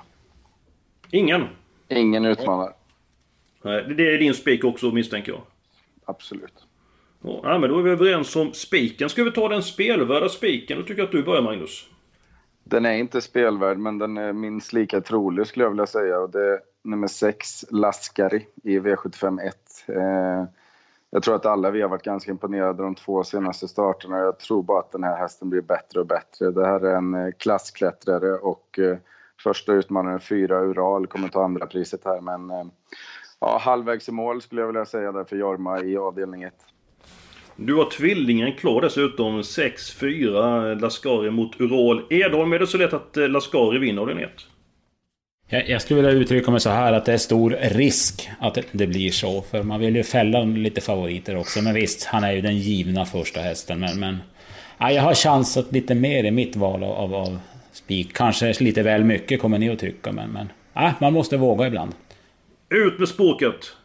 Ingen? 1.11 1.45
Ingen 1.89 2.25
utmanar. 2.25 2.73
Nej, 3.63 3.85
det 3.97 4.15
är 4.15 4.19
din 4.19 4.35
spik 4.35 4.65
också 4.65 4.91
misstänker 4.91 5.33
jag. 5.33 5.41
Absolut. 6.05 6.55
Ja, 7.23 7.59
men 7.59 7.71
då 7.71 7.79
är 7.79 7.83
vi 7.83 7.91
överens 7.91 8.37
om 8.37 8.53
spiken. 8.53 9.09
Ska 9.09 9.25
vi 9.25 9.31
ta 9.31 9.49
den 9.49 9.63
spelvärda 9.63 10.29
spiken? 10.29 10.79
Då 10.79 10.85
tycker 10.85 10.99
jag 10.99 11.07
att 11.07 11.13
du 11.13 11.23
börjar 11.23 11.43
Magnus. 11.43 11.89
Den 12.65 12.87
är 12.87 12.93
inte 12.93 13.21
spelvärd, 13.21 13.79
men 13.79 13.99
den 13.99 14.17
är 14.17 14.33
minst 14.33 14.73
lika 14.73 15.01
trolig 15.01 15.47
skulle 15.47 15.65
jag 15.65 15.71
vilja 15.71 15.87
säga. 15.87 16.19
Och 16.19 16.31
det 16.31 16.41
är 16.41 16.61
nummer 16.83 17.07
6, 17.07 17.65
Laskari, 17.71 18.47
i 18.63 18.79
V75 18.79 19.41
1. 19.43 19.55
Eh, 19.89 20.45
jag 21.11 21.23
tror 21.23 21.35
att 21.35 21.47
alla 21.47 21.71
vi 21.71 21.83
har 21.83 21.89
varit 21.89 22.03
ganska 22.03 22.31
imponerade 22.31 22.83
de 22.83 22.95
två 22.95 23.25
senaste 23.25 23.69
starterna. 23.69 24.19
Jag 24.19 24.39
tror 24.39 24.63
bara 24.63 24.79
att 24.79 24.93
den 24.93 25.05
här 25.05 25.17
hästen 25.17 25.51
blir 25.51 25.61
bättre 25.61 26.01
och 26.01 26.07
bättre. 26.07 26.51
Det 26.51 26.67
här 26.67 26.81
är 26.81 26.97
en 26.97 27.15
eh, 27.15 27.33
klassklättrare 27.39 28.33
och 28.33 28.79
eh, 28.79 28.97
första 29.43 29.73
utmanaren, 29.73 30.21
fyra 30.21 30.61
Ural, 30.61 31.07
kommer 31.07 31.29
ta 31.29 31.45
andra 31.45 31.67
priset 31.67 32.05
här. 32.05 32.21
Men 32.21 32.51
eh, 32.51 32.65
ja, 33.41 33.59
halvvägs 33.59 34.09
i 34.09 34.13
mål 34.13 34.43
skulle 34.43 34.61
jag 34.61 34.67
vilja 34.67 34.85
säga 34.85 35.13
där 35.13 35.25
för 35.25 35.37
Jorma 35.37 35.81
i 35.81 35.97
avdelning 35.97 36.43
1. 36.43 36.55
Du 37.63 37.75
har 37.75 37.91
tvillingen 37.91 38.53
klar 38.53 38.81
dessutom. 38.81 39.43
6-4 39.43 40.81
Laskari 40.81 41.31
mot 41.31 41.61
Ural. 41.61 42.03
Edholm, 42.11 42.53
är 42.53 42.59
det 42.59 42.67
så 42.67 42.79
lätt 42.79 42.93
att 42.93 43.17
eh, 43.17 43.29
Laskari 43.29 43.79
vinner 43.79 44.07
den 44.07 44.19
1? 44.19 44.31
Jag, 45.49 45.69
jag 45.69 45.83
skulle 45.83 46.03
vilja 46.03 46.21
uttrycka 46.21 46.51
mig 46.51 46.61
så 46.61 46.71
här 46.71 46.93
att 46.93 47.05
det 47.05 47.13
är 47.13 47.19
stor 47.19 47.57
risk 47.61 48.31
att 48.39 48.59
det 48.73 48.87
blir 48.87 49.11
så. 49.11 49.43
För 49.43 49.63
man 49.63 49.81
vill 49.81 49.97
ju 49.97 50.03
fälla 50.03 50.43
lite 50.43 50.81
favoriter 50.81 51.37
också. 51.37 51.63
Men 51.63 51.75
visst, 51.75 52.05
han 52.05 52.25
är 52.25 52.33
ju 52.33 52.41
den 52.41 52.59
givna 52.59 53.07
första 53.07 53.41
hästen. 53.41 53.81
Men, 53.81 54.01
men 54.01 54.19
ja, 54.79 54.93
jag 54.93 55.03
har 55.03 55.15
chansat 55.15 55.73
lite 55.73 55.95
mer 55.95 56.25
i 56.25 56.31
mitt 56.31 56.57
val 56.57 56.83
av, 56.85 57.15
av 57.15 57.39
spik. 57.73 58.13
Kanske 58.13 58.55
lite 58.61 58.83
väl 58.83 59.05
mycket 59.05 59.41
kommer 59.41 59.59
ni 59.59 59.71
att 59.71 59.79
tycka. 59.79 60.13
Men, 60.13 60.31
men 60.31 60.53
ja, 60.75 60.95
man 61.01 61.13
måste 61.13 61.37
våga 61.37 61.67
ibland. 61.67 61.93
Ut 62.71 62.99
med 62.99 63.09
spåket! 63.09 63.77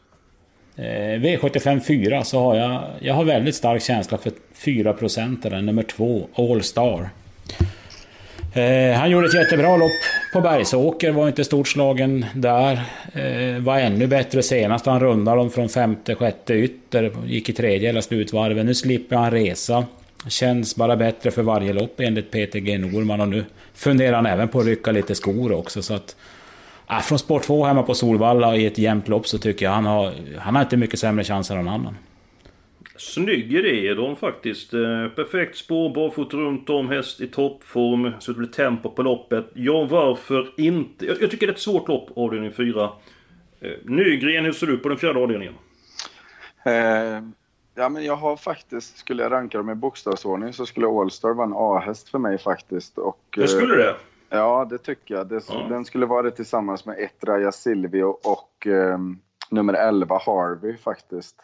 Eh, 0.77 1.19
V75 1.19 1.80
4 1.80 2.24
så 2.24 2.39
har 2.39 2.56
jag, 2.56 2.83
jag 3.00 3.13
har 3.13 3.24
väldigt 3.24 3.56
stark 3.56 3.81
känsla 3.81 4.18
för 4.18 4.31
4 4.54 4.94
procentare, 4.94 5.62
nummer 5.62 5.83
2, 5.83 6.27
All 6.36 6.63
Star. 6.63 7.10
Eh, 8.53 8.98
han 8.98 9.12
gjorde 9.12 9.27
ett 9.27 9.34
jättebra 9.34 9.77
lopp 9.77 9.91
på 10.34 10.41
Bergsåker, 10.41 11.12
var 11.12 11.27
inte 11.27 11.44
stort 11.44 11.67
slagen 11.67 12.25
där. 12.36 12.74
Eh, 13.13 13.62
var 13.63 13.79
ännu 13.79 14.08
bättre 14.08 14.44
senast, 14.44 14.86
han 14.86 15.00
rundade 15.00 15.38
dem 15.38 15.51
från 15.51 15.70
femte, 15.70 16.15
sjätte 16.15 16.53
ytter. 16.53 17.12
Gick 17.25 17.50
i 17.50 17.53
tredje 17.53 17.89
hela 17.89 18.01
slutvarvet. 18.01 18.65
Nu 18.65 18.75
slipper 18.75 19.15
han 19.15 19.32
resa. 19.32 19.86
Känns 20.27 20.75
bara 20.75 20.96
bättre 20.96 21.32
för 21.32 21.41
varje 21.41 21.74
lopp 21.74 22.00
enligt 22.00 22.32
Peter 22.32 22.60
G 22.60 22.77
Norman 22.77 23.22
och 23.22 23.27
nu 23.27 23.46
funderar 23.74 24.15
han 24.15 24.25
även 24.25 24.48
på 24.48 24.60
att 24.60 24.65
rycka 24.65 24.91
lite 24.91 25.15
skor 25.15 25.51
också. 25.51 25.82
Så 25.82 25.94
att, 25.94 26.15
äh, 26.89 27.00
från 27.00 27.20
sport 27.20 27.44
2 27.44 27.65
hemma 27.65 27.84
på 27.84 27.94
Solvalla 27.94 28.56
i 28.56 28.65
ett 28.65 28.77
jämnt 28.77 29.08
lopp 29.08 29.27
så 29.27 29.38
tycker 29.38 29.65
jag 29.65 29.72
han 29.72 29.86
har, 29.86 30.13
han 30.39 30.56
har 30.56 30.62
inte 30.62 30.77
mycket 30.77 31.00
sämre 31.00 31.24
chanser 31.24 31.56
än 31.56 31.65
någon 31.65 31.74
annan. 31.74 31.96
Snygg 32.98 33.54
idé 33.54 33.88
är 33.88 33.96
de 33.96 34.15
faktiskt. 34.15 34.74
Eh, 34.74 35.08
perfekt 35.15 35.58
spår, 35.58 35.89
barfota 35.89 36.38
runt 36.38 36.70
om, 36.70 36.89
häst 36.89 37.22
i 37.22 37.27
toppform. 37.27 38.12
Så 38.20 38.32
det 38.32 38.38
blir 38.38 38.48
tempo 38.48 38.89
på 38.89 39.04
loppet. 39.04 39.46
Ja, 39.54 39.88
varför 39.92 40.54
inte? 40.58 41.06
Jag, 41.06 41.22
jag 41.22 41.32
tycker 41.32 41.48
det 41.48 41.51
är 41.51 41.56
ett 41.56 41.62
svårt 41.62 41.88
lopp, 41.88 42.10
avdelning 42.15 42.51
4. 42.51 42.89
Eh, 43.62 43.72
Nygren, 43.84 44.46
hur 44.46 44.51
ser 44.51 44.68
du 44.68 44.77
på 44.77 44.89
den 44.89 44.98
fjärde 44.98 45.20
avdelningen? 45.20 45.54
Eh, 46.65 47.24
ja, 47.75 47.89
men 47.89 48.06
jag 48.06 48.15
har 48.15 48.38
faktiskt, 48.38 48.98
skulle 48.98 49.24
jag 49.24 49.32
ranka 49.32 49.58
dem 49.58 49.70
i 49.70 49.75
bokstavsordning 49.75 50.54
så 50.54 50.65
skulle 50.65 50.88
Allstar 50.88 51.34
vara 51.34 51.48
en 51.48 51.54
A-häst 51.56 52.10
för 52.10 52.20
mig 52.20 52.38
faktiskt. 52.38 52.98
Och, 52.98 53.20
det 53.36 53.48
skulle 53.48 53.75
det? 53.75 53.96
Ja, 54.29 54.67
det 54.70 54.77
tycker 54.77 55.15
jag. 55.15 55.27
Det, 55.27 55.44
ja. 55.50 55.67
Den 55.70 55.86
skulle 55.86 56.05
vara 56.05 56.22
det 56.22 56.32
tillsammans 56.32 56.86
med 56.86 57.00
ett 57.00 57.24
Raja 57.24 57.51
Silvio 57.51 58.03
och 58.03 58.67
eh, 58.67 58.98
nummer 59.50 59.74
11 59.74 60.17
Harvey 60.25 60.77
faktiskt. 60.77 61.36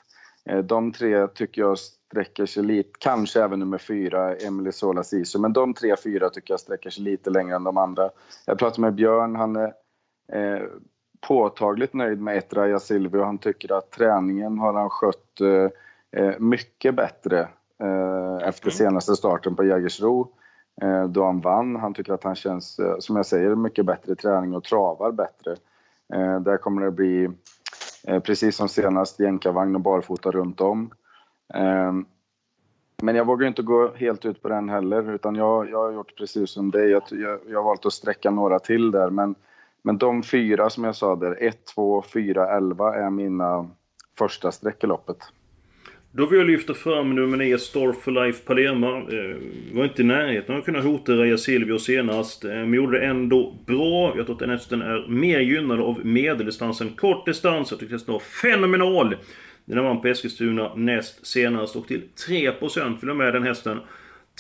Eh, 0.46 0.60
de 0.60 0.92
tre 0.92 1.28
tycker 1.28 1.62
jag 1.62 1.78
sträcker 1.80 2.46
sig 2.46 2.64
lite, 2.64 2.90
kanske 3.00 3.44
även 3.44 3.60
nummer 3.60 3.78
fyra, 3.78 4.36
Emily 4.36 4.72
Sola 4.72 5.04
Sisu, 5.04 5.40
men 5.40 5.54
de 5.54 5.74
tre, 5.74 5.96
fyra 6.04 6.30
tycker 6.30 6.54
jag 6.54 6.60
sträcker 6.60 6.90
sig 6.90 7.04
lite 7.04 7.30
längre 7.30 7.56
än 7.56 7.64
de 7.64 7.78
andra. 7.78 8.10
Jag 8.46 8.60
pratade 8.60 8.82
med 8.82 8.94
Björn, 8.94 9.36
han 9.36 9.56
är 9.56 9.74
eh, 10.34 10.62
påtagligt 11.28 11.94
nöjd 11.94 12.22
med 12.22 12.38
ett 12.38 12.54
Raja 12.54 12.80
Silvio. 12.80 13.24
Han 13.24 13.38
tycker 13.38 13.78
att 13.78 13.92
träningen 13.92 14.58
har 14.58 14.74
han 14.74 14.90
skött 14.90 15.42
eh, 15.42 16.22
eh 16.22 16.40
mycket 16.40 16.96
bättre 16.96 17.40
eh, 17.80 18.48
efter 18.48 18.68
mm. 18.68 18.72
senaste 18.72 19.16
starten 19.16 19.56
på 19.56 19.64
Jägersro 19.64 20.32
Eh, 20.82 21.04
då 21.04 21.26
han 21.26 21.42
vann. 21.42 21.76
Han 21.76 21.94
tycker 21.94 22.14
att 22.14 22.24
han 22.24 22.36
känns, 22.36 22.80
eh, 22.80 22.96
som 23.00 23.16
jag 23.16 23.26
säger, 23.26 23.56
mycket 23.56 23.86
bättre 23.86 24.14
i 24.14 24.16
träning 24.16 24.56
och 24.56 24.64
travar 24.64 25.12
bättre. 25.12 25.52
Eh, 26.14 26.40
där 26.40 26.58
kommer 26.58 26.82
det 26.82 26.92
bli 26.92 27.30
precis 28.24 28.56
som 28.56 28.70
senast, 28.70 29.20
jänkarvagn 29.20 29.76
och 29.76 29.82
barfota 29.82 30.32
runt 30.32 30.62
om. 30.62 30.94
Men 33.02 33.16
jag 33.16 33.26
vågar 33.26 33.48
inte 33.48 33.62
gå 33.62 33.92
helt 33.96 34.26
ut 34.26 34.42
på 34.42 34.50
den 34.50 34.70
heller, 34.70 35.12
utan 35.12 35.36
jag, 35.36 35.70
jag 35.70 35.78
har 35.78 35.92
gjort 35.92 36.18
precis 36.18 36.50
som 36.50 36.72
dig. 36.72 36.90
Jag, 36.90 37.04
jag, 37.10 37.40
jag 37.48 37.60
har 37.60 37.64
valt 37.64 37.86
att 37.86 37.94
sträcka 37.94 38.32
några 38.32 38.60
till 38.60 38.92
där, 38.92 39.10
men, 39.10 39.36
men 39.82 39.98
de 39.98 40.24
fyra 40.24 40.70
som 40.70 40.84
jag 40.84 40.96
sa 40.96 41.16
där, 41.16 41.38
1, 41.44 41.66
2, 41.66 42.02
4, 42.02 42.58
11 42.58 42.96
är 42.96 43.10
mina 43.10 43.70
första 44.18 44.52
streck 44.52 44.84
i 44.84 44.88
loppet. 44.88 45.18
Då 46.14 46.26
vill 46.26 46.40
jag 46.40 46.48
lyfta 46.48 46.74
fram 46.74 47.16
nummer 47.16 47.38
9, 47.38 47.58
Star 47.58 47.92
for 47.92 48.12
Life 48.12 48.46
Palema. 48.46 48.98
Eh, 48.98 49.36
var 49.74 49.84
inte 49.84 50.02
i 50.02 50.06
närheten 50.06 50.56
av 50.56 50.60
att 50.60 50.66
kunna 50.66 50.82
hota 50.82 51.14
Raja 51.14 51.38
Silvio 51.38 51.80
senast. 51.80 52.46
Eh, 52.46 52.52
men 52.52 52.74
gjorde 52.74 53.00
det 53.00 53.06
ändå 53.06 53.56
bra. 53.66 54.14
Jag 54.18 54.26
tror 54.26 54.36
att 54.36 54.40
den 54.40 54.50
hästen 54.50 54.82
är 54.82 55.08
mer 55.08 55.40
gynnad 55.40 55.82
av 55.82 56.06
medeldistansen. 56.06 56.90
Kort 56.90 57.26
distans, 57.26 57.72
jag 57.72 57.80
tyckte 57.80 57.96
hästen 57.96 58.14
var 58.14 58.20
fenomenal. 58.20 59.16
Den 59.66 59.84
vann 59.84 60.02
på 60.02 60.08
Eskilstuna 60.08 60.76
näst 60.76 61.28
senast 61.28 61.76
och 61.76 61.88
till 61.88 62.02
3% 62.28 62.98
vill 63.02 63.08
jag 63.08 63.18
med 63.18 63.34
den 63.34 63.44
hästen. 63.44 63.80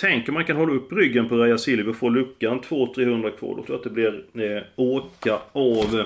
Tänk 0.01 0.27
om 0.27 0.33
man 0.33 0.45
kan 0.45 0.57
hålla 0.57 0.73
upp 0.73 0.93
ryggen 0.93 1.29
på 1.29 1.37
Raja 1.37 1.57
Silvio 1.57 1.89
och 1.89 1.95
få 1.95 2.09
luckan 2.09 2.61
200-300 2.61 3.37
kvar. 3.37 3.55
Då 3.55 3.63
tror 3.63 3.65
jag 3.67 3.75
att 3.75 3.83
det 3.83 3.89
blir 3.89 4.23
eh, 4.33 4.63
åka 4.75 5.39
av. 5.51 6.05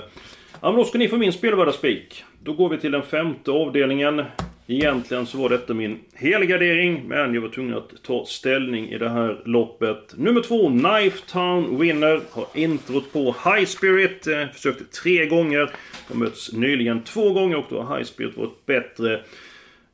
Ja, 0.61 0.71
men 0.71 0.75
då 0.75 0.83
ska 0.83 0.97
ni 0.97 1.07
få 1.07 1.17
min 1.17 1.33
spelvärda 1.33 1.71
spik. 1.71 2.23
Då 2.43 2.53
går 2.53 2.69
vi 2.69 2.77
till 2.77 2.91
den 2.91 3.03
femte 3.03 3.51
avdelningen. 3.51 4.21
Egentligen 4.67 5.25
så 5.25 5.37
var 5.37 5.49
detta 5.49 5.73
min 5.73 5.99
helgardering, 6.13 7.07
men 7.07 7.33
jag 7.33 7.41
var 7.41 7.49
tvungen 7.49 7.77
att 7.77 8.03
ta 8.03 8.25
ställning 8.25 8.89
i 8.89 8.97
det 8.97 9.09
här 9.09 9.41
loppet. 9.45 10.13
Nummer 10.17 10.41
två, 10.41 10.69
Knife 10.69 11.31
Town 11.31 11.79
Winner. 11.79 12.21
Har 12.31 12.47
introt 12.53 13.13
på 13.13 13.35
High 13.45 13.65
Spirit. 13.65 14.27
Eh, 14.27 14.47
försökte 14.53 14.83
tre 14.83 15.25
gånger. 15.25 15.71
De 16.07 16.19
möts 16.19 16.53
nyligen 16.53 17.03
två 17.03 17.33
gånger 17.33 17.57
och 17.57 17.65
då 17.69 17.81
har 17.81 17.97
High 17.97 18.07
Spirit 18.07 18.37
varit 18.37 18.65
bättre. 18.65 19.21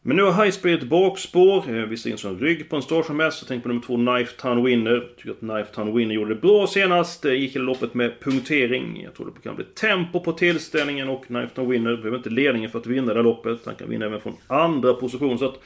Men 0.03 0.17
nu 0.17 0.23
har 0.23 0.43
High 0.43 0.51
Spirit 0.55 0.83
bakspår. 0.83 1.57
Eh, 1.69 1.85
visserligen 1.85 2.17
som 2.17 2.39
rygg 2.39 2.69
på 2.69 2.75
en 2.75 2.81
start 2.81 3.05
som 3.05 3.19
helst. 3.19 3.37
Jag 3.41 3.47
tänker 3.47 3.61
på 3.63 3.67
nummer 3.67 3.81
två, 3.81 3.95
Knife 3.95 4.41
Town 4.41 4.63
Winner. 4.63 5.03
Tycker 5.17 5.31
att 5.31 5.39
Knife 5.39 5.75
Town 5.75 5.95
Winner 5.95 6.15
gjorde 6.15 6.33
det 6.35 6.41
bra 6.41 6.67
senast. 6.67 7.25
Eh, 7.25 7.33
gick 7.33 7.55
hela 7.55 7.65
loppet 7.65 7.93
med 7.93 8.19
punktering. 8.19 9.01
Jag 9.03 9.15
tror 9.15 9.33
det 9.35 9.41
kan 9.41 9.55
bli 9.55 9.65
tempo 9.65 10.19
på 10.19 10.31
tillställningen 10.31 11.09
och 11.09 11.25
Knife 11.25 11.55
Town 11.55 11.69
Winner 11.69 11.95
behöver 11.95 12.17
inte 12.17 12.29
ledningen 12.29 12.69
för 12.69 12.79
att 12.79 12.85
vinna 12.85 13.13
det 13.13 13.21
loppet. 13.21 13.59
Han 13.65 13.75
kan 13.75 13.89
vinna 13.89 14.05
även 14.05 14.21
från 14.21 14.33
andra 14.47 14.93
position. 14.93 15.39
Så 15.39 15.45
att 15.45 15.59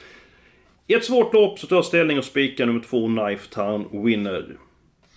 i 0.86 0.94
ett 0.94 1.04
svårt 1.04 1.34
lopp 1.34 1.58
så 1.58 1.66
tar 1.66 1.76
jag 1.76 1.84
ställning 1.84 2.18
och 2.18 2.24
spikar 2.24 2.66
nummer 2.66 2.80
två, 2.80 3.06
Knife 3.06 3.54
Town 3.54 4.04
Winner. 4.04 4.44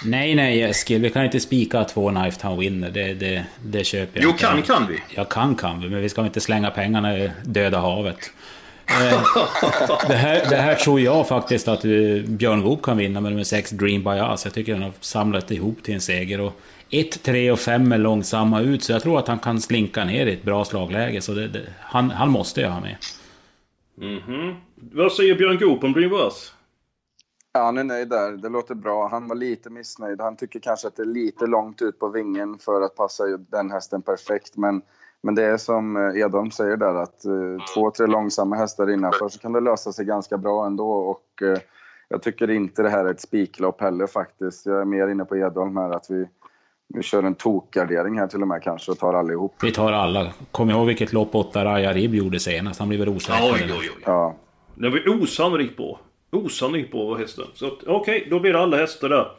Nej, 0.06 0.36
nej 0.36 0.62
Eskil, 0.62 1.02
vi 1.02 1.10
kan 1.10 1.26
inte 1.26 1.40
spika 1.40 1.84
två 1.84 2.10
Knife 2.10 2.40
Town 2.42 2.60
Winner. 2.60 2.90
Det, 2.92 3.14
det, 3.14 3.46
det 3.66 3.84
köper 3.84 4.20
jag 4.20 4.24
Jo, 4.24 4.30
inte. 4.30 4.44
kan 4.44 4.62
kan 4.62 4.88
vi. 4.88 5.00
Ja, 5.16 5.24
kan 5.26 5.56
kan 5.56 5.82
vi, 5.82 5.90
men 5.90 6.02
vi 6.02 6.10
ska 6.10 6.26
inte 6.26 6.40
slänga 6.40 6.72
pengarna 6.72 7.18
i 7.18 7.32
döda 7.46 7.78
havet. 7.80 8.32
Eh, 8.90 9.24
det, 10.08 10.14
här, 10.14 10.50
det 10.50 10.56
här 10.56 10.76
tror 10.76 11.00
jag 11.00 11.28
faktiskt 11.28 11.68
att 11.68 11.86
eh, 11.86 11.92
Björn 12.28 12.64
Goop 12.64 12.82
kan 12.82 12.98
vinna 12.98 13.22
med 13.22 13.32
nummer 13.32 13.44
6 13.44 13.72
Dream 13.72 14.04
by 14.04 14.10
Us. 14.10 14.46
Jag 14.46 14.54
tycker 14.54 14.74
den 14.74 14.82
har 14.82 14.94
samlat 15.00 15.52
ihop 15.52 15.84
till 15.84 15.94
en 15.94 16.02
seger. 16.02 16.42
Och 16.42 16.54
1, 16.90 17.24
3 17.24 17.52
och 17.52 17.60
5 17.60 17.92
är 17.92 17.98
långsamma 17.98 18.62
ut, 18.62 18.84
så 18.84 18.92
jag 18.92 19.02
tror 19.02 19.20
att 19.20 19.28
han 19.28 19.40
kan 19.40 19.62
slinka 19.62 20.06
ner 20.06 20.26
i 20.26 20.34
ett 20.34 20.44
bra 20.44 20.66
slagläge. 20.66 21.22
Så 21.22 21.34
det, 21.34 21.48
det, 21.48 21.62
han, 21.80 22.12
han 22.12 22.30
måste 22.30 22.62
jag 22.62 22.70
ha 22.70 22.82
med. 22.82 22.98
Mhm. 23.96 24.56
Vad 24.76 25.12
säger 25.12 25.36
Björn 25.36 25.58
Goop 25.58 25.84
om 25.84 25.94
Dream 25.94 26.14
Us? 26.14 26.54
Ja, 27.54 27.64
han 27.64 27.78
är 27.78 27.84
nöjd 27.84 28.10
där. 28.10 28.32
Det 28.32 28.50
låter 28.50 28.76
bra. 28.76 29.08
Han 29.08 29.28
var 29.28 29.36
lite 29.36 29.70
missnöjd. 29.70 30.22
Han 30.22 30.38
tycker 30.38 30.60
kanske 30.60 30.88
att 30.88 30.96
det 30.96 31.04
är 31.04 31.06
lite 31.06 31.46
långt 31.48 31.82
ut 31.82 32.00
på 32.00 32.08
vingen 32.08 32.58
för 32.58 32.82
att 32.82 32.96
passa 32.96 33.28
ju 33.28 33.38
den 33.38 33.72
hästen 33.72 34.02
perfekt. 34.02 34.58
Men, 34.58 34.82
men 35.24 35.36
det 35.36 35.44
är 35.44 35.58
som 35.58 35.96
eh, 35.96 36.22
Edholm 36.22 36.52
säger 36.52 36.78
där 36.78 36.96
att 36.96 37.26
eh, 37.26 37.66
två, 37.76 37.92
tre 37.92 38.08
långsamma 38.08 38.56
hästar 38.56 38.90
innanför 38.92 39.30
så 39.30 39.40
kan 39.40 39.54
det 39.54 39.60
lösa 39.60 39.92
sig 39.92 40.06
ganska 40.06 40.38
bra 40.38 40.66
ändå. 40.66 40.92
Och 40.92 41.42
eh, 41.42 41.58
jag 42.10 42.22
tycker 42.22 42.50
inte 42.50 42.84
det 42.84 42.90
här 42.90 43.06
är 43.06 43.12
ett 43.12 43.22
spiklopp 43.22 43.82
heller 43.82 44.08
faktiskt. 44.08 44.66
Jag 44.66 44.82
är 44.82 44.86
mer 44.86 45.08
inne 45.08 45.26
på 45.26 45.38
Edholm 45.38 45.78
här 45.78 45.90
att 45.90 46.06
vi, 46.10 46.26
vi 46.94 47.04
kör 47.04 47.24
en 47.24 47.36
tokgardering 47.36 48.20
här 48.20 48.28
till 48.28 48.42
och 48.42 48.48
med 48.48 48.64
kanske 48.64 48.92
och 48.92 49.00
tar 49.00 49.14
allihop. 49.14 49.56
Vi 49.64 49.72
tar 49.72 49.92
alla. 49.92 50.34
Kom 50.52 50.70
ihåg 50.70 50.88
vilket 50.88 51.14
lopp 51.14 51.36
8 51.36 51.66
Raja 51.66 51.94
Rib 51.94 52.16
gjorde 52.16 52.40
senast. 52.40 52.80
Han 52.80 52.90
blev 52.90 53.00
väl 53.00 53.10
osäker. 53.10 53.54
Oj, 53.54 53.64
oj, 53.64 53.74
oj. 53.80 54.04
Ja, 54.06 54.36
Det 54.76 54.90
var 54.90 55.22
osannolikt 55.22 55.78
bra. 55.78 56.00
Osannolikt 56.32 56.92
bra 56.92 57.16
hästen. 57.16 57.46
Så 57.54 57.72
okej, 57.88 58.28
då 58.30 58.40
blir 58.40 58.54
det 58.54 58.60
alla 58.60 58.78
hästar 58.78 59.10
där. 59.10 59.32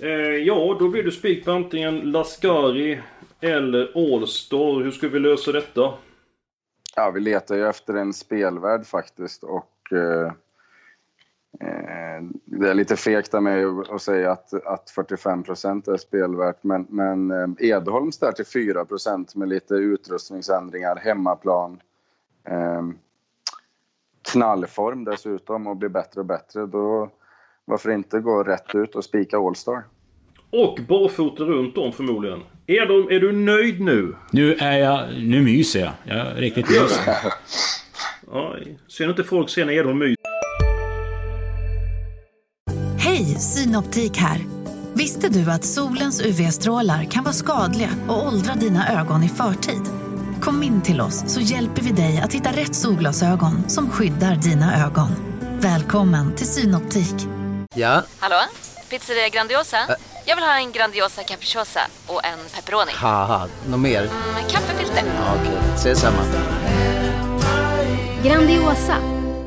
Eh, 0.00 0.36
ja, 0.36 0.76
då 0.78 0.88
blir 0.88 1.02
det 1.02 1.10
spik 1.10 1.44
på 1.44 1.52
antingen 1.52 1.98
Lascari 1.98 3.00
eller 3.44 4.12
Allstar. 4.14 4.82
Hur 4.82 4.90
ska 4.90 5.08
vi 5.08 5.18
lösa 5.18 5.52
detta? 5.52 5.94
Ja, 6.96 7.10
vi 7.10 7.20
letar 7.20 7.54
ju 7.56 7.66
efter 7.68 7.94
en 7.94 8.12
spelvärd 8.12 8.86
faktiskt 8.86 9.44
och 9.44 9.92
eh, 9.92 10.26
eh, 11.60 12.22
det 12.44 12.70
är 12.70 12.74
lite 12.74 12.96
fegt 12.96 13.34
av 13.34 13.42
mig 13.42 13.64
att- 13.64 14.02
säga 14.02 14.32
att, 14.32 14.54
att 14.66 14.90
45% 14.96 15.92
är 15.92 15.96
spelvärt 15.96 16.62
men, 16.64 16.86
men 16.88 17.30
eh, 17.30 17.46
Edholms 17.58 18.18
där 18.18 18.32
till 18.32 18.44
4% 18.44 19.36
med 19.36 19.48
lite 19.48 19.74
utrustningsändringar, 19.74 20.96
hemmaplan, 20.96 21.80
eh, 22.48 22.82
knallform 24.32 25.04
dessutom 25.04 25.66
och 25.66 25.76
blir 25.76 25.88
bättre 25.88 26.20
och 26.20 26.26
bättre. 26.26 26.66
Då, 26.66 27.10
varför 27.64 27.90
inte 27.90 28.20
gå 28.20 28.42
rätt 28.42 28.74
ut 28.74 28.94
och 28.94 29.04
spika 29.04 29.38
Allstar? 29.38 29.82
Och 30.50 30.78
barfota 30.88 31.42
runt 31.44 31.78
om 31.78 31.92
förmodligen. 31.92 32.40
Är 32.66 32.86
du, 32.86 33.16
är 33.16 33.20
du 33.20 33.32
nöjd 33.32 33.80
nu? 33.80 34.16
Nu 34.30 34.54
är 34.54 34.78
jag... 34.78 35.08
Nu 35.22 35.42
myser 35.42 35.80
jag. 35.80 35.92
Jag 36.04 36.26
är 36.26 36.34
riktigt 36.34 36.68
mysig. 36.68 37.02
Ja, 38.32 38.56
ser 38.88 39.10
inte 39.10 39.24
folk 39.24 39.50
se 39.50 39.64
när 39.64 39.72
Edholm 39.72 39.98
myser? 39.98 40.16
Hej, 42.98 43.24
Synoptik 43.24 44.16
här. 44.16 44.40
Visste 44.94 45.28
du 45.28 45.50
att 45.50 45.64
solens 45.64 46.22
UV-strålar 46.26 47.04
kan 47.04 47.24
vara 47.24 47.34
skadliga 47.34 47.88
och 48.08 48.26
åldra 48.26 48.54
dina 48.54 49.00
ögon 49.00 49.22
i 49.22 49.28
förtid? 49.28 49.82
Kom 50.40 50.62
in 50.62 50.82
till 50.82 51.00
oss 51.00 51.24
så 51.26 51.40
hjälper 51.40 51.82
vi 51.82 51.90
dig 51.90 52.20
att 52.24 52.32
hitta 52.32 52.50
rätt 52.50 52.74
solglasögon 52.74 53.68
som 53.68 53.90
skyddar 53.90 54.36
dina 54.36 54.86
ögon. 54.86 55.08
Välkommen 55.60 56.34
till 56.36 56.46
Synoptik. 56.46 57.14
Ja, 57.74 58.02
Hallå? 58.18 58.36
Pizzeria 58.90 59.28
Grandiosa? 59.28 59.78
Jag 60.26 60.36
vill 60.36 60.44
ha 60.44 60.58
en 60.58 60.72
Grandiosa 60.72 61.22
capriciosa 61.22 61.80
och 62.06 62.24
en 62.24 62.38
pepperoni. 62.54 62.92
haha, 62.94 63.48
något 63.70 63.80
mer? 63.80 64.00
Med 64.34 64.50
kaffefilter. 64.50 65.02
Ja, 65.16 65.34
Okej, 65.40 65.58
ses 65.74 66.00
samma. 66.00 66.22
Grandiosa, 68.24 68.96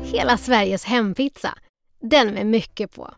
hela 0.04 0.36
Sveriges 0.36 0.84
hempizza. 0.84 1.54
Den 2.00 2.34
med 2.34 2.46
mycket 2.46 2.94
på. 2.94 3.10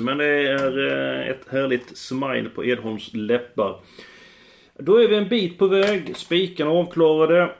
Men 0.00 0.18
det 0.18 0.48
är 0.48 0.78
eh, 1.22 1.28
ett 1.30 1.42
härligt 1.50 1.98
smile 1.98 2.48
på 2.48 2.64
Edholms 2.64 3.10
läppar. 3.12 3.80
Då 4.78 4.96
är 4.96 5.08
vi 5.08 5.16
en 5.16 5.28
bit 5.28 5.58
på 5.58 5.66
väg. 5.66 6.16
Spikarna 6.16 6.70
avklarade. 6.70 7.54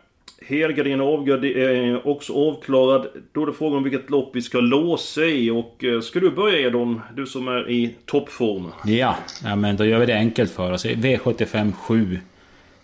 Helgardin 0.47 1.01
är 1.01 2.09
också 2.09 2.33
avklarad. 2.33 3.07
Då 3.33 3.43
är 3.43 3.47
det 3.47 3.53
frågan 3.53 3.77
om 3.77 3.83
vilket 3.83 4.11
lopp 4.11 4.31
vi 4.37 4.43
ska 4.43 4.61
låsa 4.61 5.25
i. 5.25 5.51
Och 5.51 5.85
eh, 5.85 6.01
ska 6.01 6.21
du 6.21 6.31
börja 6.31 6.59
Edon, 6.59 7.01
Du 7.17 7.27
som 7.27 7.49
är 7.49 7.71
i 7.71 7.95
toppform. 8.07 8.73
Ja, 8.85 9.17
ja, 9.45 9.57
men 9.57 9.77
då 9.77 9.85
gör 9.85 9.99
vi 9.99 10.07
det 10.07 10.15
enkelt 10.15 10.53
för 10.53 10.73
oss. 10.73 10.87
V75 10.87 11.73
7. 11.73 12.19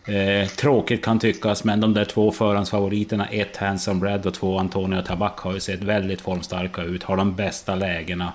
Eh, 0.09 0.49
tråkigt 0.49 1.05
kan 1.05 1.19
tyckas, 1.19 1.65
men 1.65 1.81
de 1.81 1.95
där 1.95 2.05
två 2.05 2.31
förhandsfavoriterna, 2.31 3.27
ett 3.27 3.57
Handsome 3.57 4.07
Red 4.07 4.27
och 4.27 4.35
två 4.35 4.59
Antonio 4.59 5.03
Tabak, 5.03 5.39
har 5.39 5.55
ju 5.55 5.61
sett 5.61 5.83
väldigt 5.83 6.21
formstarka 6.21 6.83
ut. 6.83 7.03
Har 7.03 7.17
de 7.17 7.35
bästa 7.35 7.75
lägena. 7.75 8.33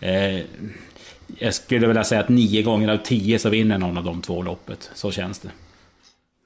Eh, 0.00 0.40
jag 1.38 1.54
skulle 1.54 1.86
vilja 1.86 2.04
säga 2.04 2.20
att 2.20 2.28
nio 2.28 2.62
gånger 2.62 2.88
av 2.88 2.96
tio 2.96 3.38
så 3.38 3.48
vinner 3.48 3.78
någon 3.78 3.98
av 3.98 4.04
de 4.04 4.22
två 4.22 4.42
loppet. 4.42 4.90
Så 4.94 5.10
känns 5.10 5.38
det. 5.38 5.48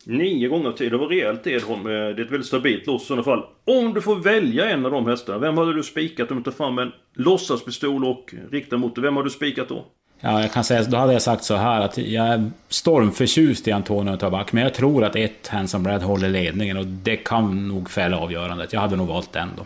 Nio 0.09 0.49
gånger 0.49 0.73
tid. 0.73 0.93
Det 0.93 0.99
var 0.99 1.07
rejält 1.09 1.47
Edholm. 1.47 1.87
Eh, 1.87 1.93
Det 1.93 1.99
är 1.99 2.21
ett 2.21 2.31
väldigt 2.31 2.47
stabilt 2.47 2.87
loss 2.87 3.03
i 3.03 3.07
sådana 3.07 3.23
fall. 3.23 3.45
Om 3.65 3.95
du 3.95 4.01
får 4.01 4.17
välja 4.17 4.71
en 4.71 4.85
av 4.87 4.93
de 4.93 5.07
hästarna. 5.07 5.39
Vem 5.39 5.59
hade 5.59 5.73
du 5.75 5.83
spikat 5.83 6.31
om 6.31 6.37
du 6.37 6.43
tar 6.43 6.53
fram 6.53 6.79
en 6.79 6.93
låtsaspistol 7.15 8.05
och 8.05 8.35
riktar 8.51 8.77
mot 8.77 8.95
dig? 8.95 9.03
Vem 9.03 9.17
har 9.17 9.23
du 9.23 9.31
spikat 9.31 9.69
då? 9.69 9.85
Ja, 10.21 10.41
jag 10.41 10.53
kan 10.53 10.65
säga, 10.65 10.83
då 10.83 10.97
hade 10.97 11.13
jag 11.13 11.23
sagt 11.23 11.45
så 11.45 11.55
här 11.55 11.81
att 11.81 11.99
jag 11.99 12.27
är 12.27 12.51
stormförtjust 12.69 13.69
i 13.69 13.73
Antonio 13.73 14.17
Tabak, 14.17 14.53
men 14.53 14.63
jag 14.63 14.75
tror 14.75 15.05
att 15.05 15.17
ett 15.17 15.49
Handsome 15.49 15.85
Brad 15.85 16.03
håller 16.03 16.29
ledningen 16.29 16.77
och 16.77 16.87
det 16.87 17.17
kan 17.17 17.69
nog 17.69 17.91
fälla 17.91 18.19
avgörandet. 18.19 18.73
Jag 18.73 18.81
hade 18.81 18.97
nog 18.97 19.09
valt 19.09 19.33
den 19.33 19.49
då. 19.57 19.65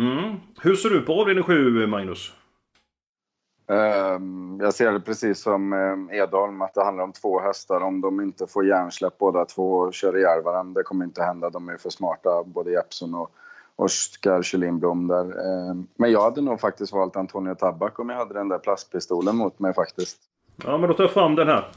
Mm. 0.00 0.34
Hur 0.60 0.76
ser 0.76 0.90
du 0.90 1.00
på 1.00 1.20
avdelning 1.20 1.44
7, 1.44 1.86
Magnus? 1.86 2.32
Ehm, 3.68 4.58
jag 4.60 4.74
ser 4.74 4.92
det 4.92 5.00
precis 5.00 5.42
som 5.42 5.72
ehm, 5.72 6.10
Edholm, 6.12 6.62
att 6.62 6.74
det 6.74 6.84
handlar 6.84 7.04
om 7.04 7.12
två 7.12 7.40
hästar. 7.40 7.80
Om 7.80 8.00
de 8.00 8.20
inte 8.20 8.46
får 8.46 8.66
hjärnsläpp 8.66 9.18
båda 9.18 9.44
två 9.44 9.72
och 9.72 9.94
kör 9.94 10.18
ihjäl 10.18 10.42
varandra, 10.42 10.80
det 10.80 10.84
kommer 10.84 11.04
inte 11.04 11.22
hända. 11.22 11.50
De 11.50 11.68
är 11.68 11.76
för 11.76 11.90
smarta, 11.90 12.42
både 12.46 12.70
Jeppson 12.70 13.14
och 13.14 13.30
Oskar 13.76 14.42
Kylinblom 14.42 15.08
där. 15.08 15.24
Ehm, 15.70 15.86
men 15.96 16.12
jag 16.12 16.22
hade 16.22 16.40
nog 16.40 16.60
faktiskt 16.60 16.92
valt 16.92 17.16
Antonio 17.16 17.54
Tabak 17.54 17.98
om 17.98 18.08
jag 18.08 18.16
hade 18.16 18.34
den 18.34 18.48
där 18.48 18.58
plastpistolen 18.58 19.36
mot 19.36 19.58
mig 19.58 19.74
faktiskt. 19.74 20.18
Ja, 20.64 20.78
men 20.78 20.88
då 20.88 20.94
tar 20.94 21.04
jag 21.04 21.12
fram 21.12 21.34
den 21.34 21.48
här. 21.48 21.68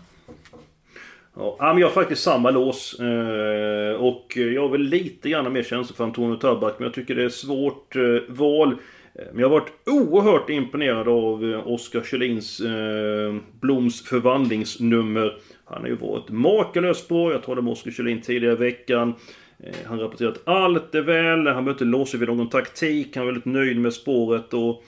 Ja, 1.35 1.55
men 1.59 1.77
jag 1.77 1.87
har 1.87 1.93
faktiskt 1.93 2.23
samma 2.23 2.51
lås. 2.51 2.99
Eh, 2.99 4.01
och 4.01 4.37
jag 4.37 4.61
har 4.61 4.69
väl 4.69 4.81
lite 4.81 5.29
grann 5.29 5.53
mer 5.53 5.63
känsla 5.63 5.95
för 5.95 6.03
Antonio 6.03 6.35
Tabak. 6.35 6.73
Men 6.77 6.85
jag 6.85 6.93
tycker 6.93 7.15
det 7.15 7.23
är 7.23 7.29
svårt 7.29 7.95
eh, 7.95 8.01
val. 8.29 8.77
Eh, 9.15 9.25
men 9.31 9.39
jag 9.39 9.49
har 9.49 9.59
varit 9.59 9.73
oerhört 9.85 10.49
imponerad 10.49 11.07
av 11.07 11.63
Oskar 11.65 12.01
Kjellins 12.01 12.59
eh, 12.59 13.35
Bloms 13.61 14.01
förvandlingsnummer. 14.01 15.37
Han 15.65 15.81
har 15.81 15.87
ju 15.87 15.95
varit 15.95 16.29
makalöst 16.29 17.07
bra. 17.07 17.31
Jag 17.31 17.43
talade 17.43 17.61
med 17.61 17.71
Oskar 17.71 17.91
Kjellin 17.91 18.21
tidigare 18.21 18.53
i 18.53 18.57
veckan. 18.57 19.13
Eh, 19.59 19.75
han 19.85 19.99
rapporterar 19.99 20.31
att 20.31 20.47
allt 20.47 20.95
är 20.95 21.01
väl. 21.01 21.37
Han 21.37 21.43
behöver 21.45 21.71
inte 21.71 21.85
låsa 21.85 22.17
vid 22.17 22.29
någon 22.29 22.49
taktik. 22.49 23.15
Han 23.15 23.23
är 23.23 23.25
väldigt 23.25 23.45
nöjd 23.45 23.79
med 23.79 23.93
spåret. 23.93 24.53
Och 24.53 24.83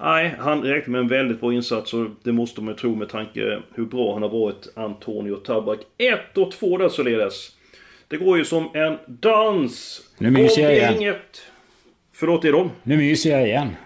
Nej, 0.00 0.34
han 0.38 0.62
räknar 0.62 0.92
med 0.92 1.00
en 1.00 1.08
väldigt 1.08 1.40
bra 1.40 1.52
insats 1.52 1.94
och 1.94 2.06
det 2.22 2.32
måste 2.32 2.60
man 2.60 2.74
ju 2.74 2.78
tro 2.78 2.94
med 2.94 3.08
tanke 3.08 3.62
hur 3.74 3.84
bra 3.84 4.12
han 4.12 4.22
har 4.22 4.28
varit, 4.28 4.68
Antonio 4.74 5.36
Tabak. 5.36 5.78
1 5.98 6.38
och 6.38 6.52
2 6.52 6.78
där 6.78 6.88
således. 6.88 7.50
Det 8.08 8.16
går 8.16 8.38
ju 8.38 8.44
som 8.44 8.70
en 8.74 8.98
dans. 9.06 10.02
Nu 10.18 10.30
myser 10.30 10.62
jag 10.62 10.72
igen. 10.72 10.94
Inget... 10.96 11.42
Förlåt 12.22 12.44
Edon? 12.44 12.70
Nu 12.82 12.96
myser 12.96 13.30
jag 13.30 13.46
igen. 13.46 13.76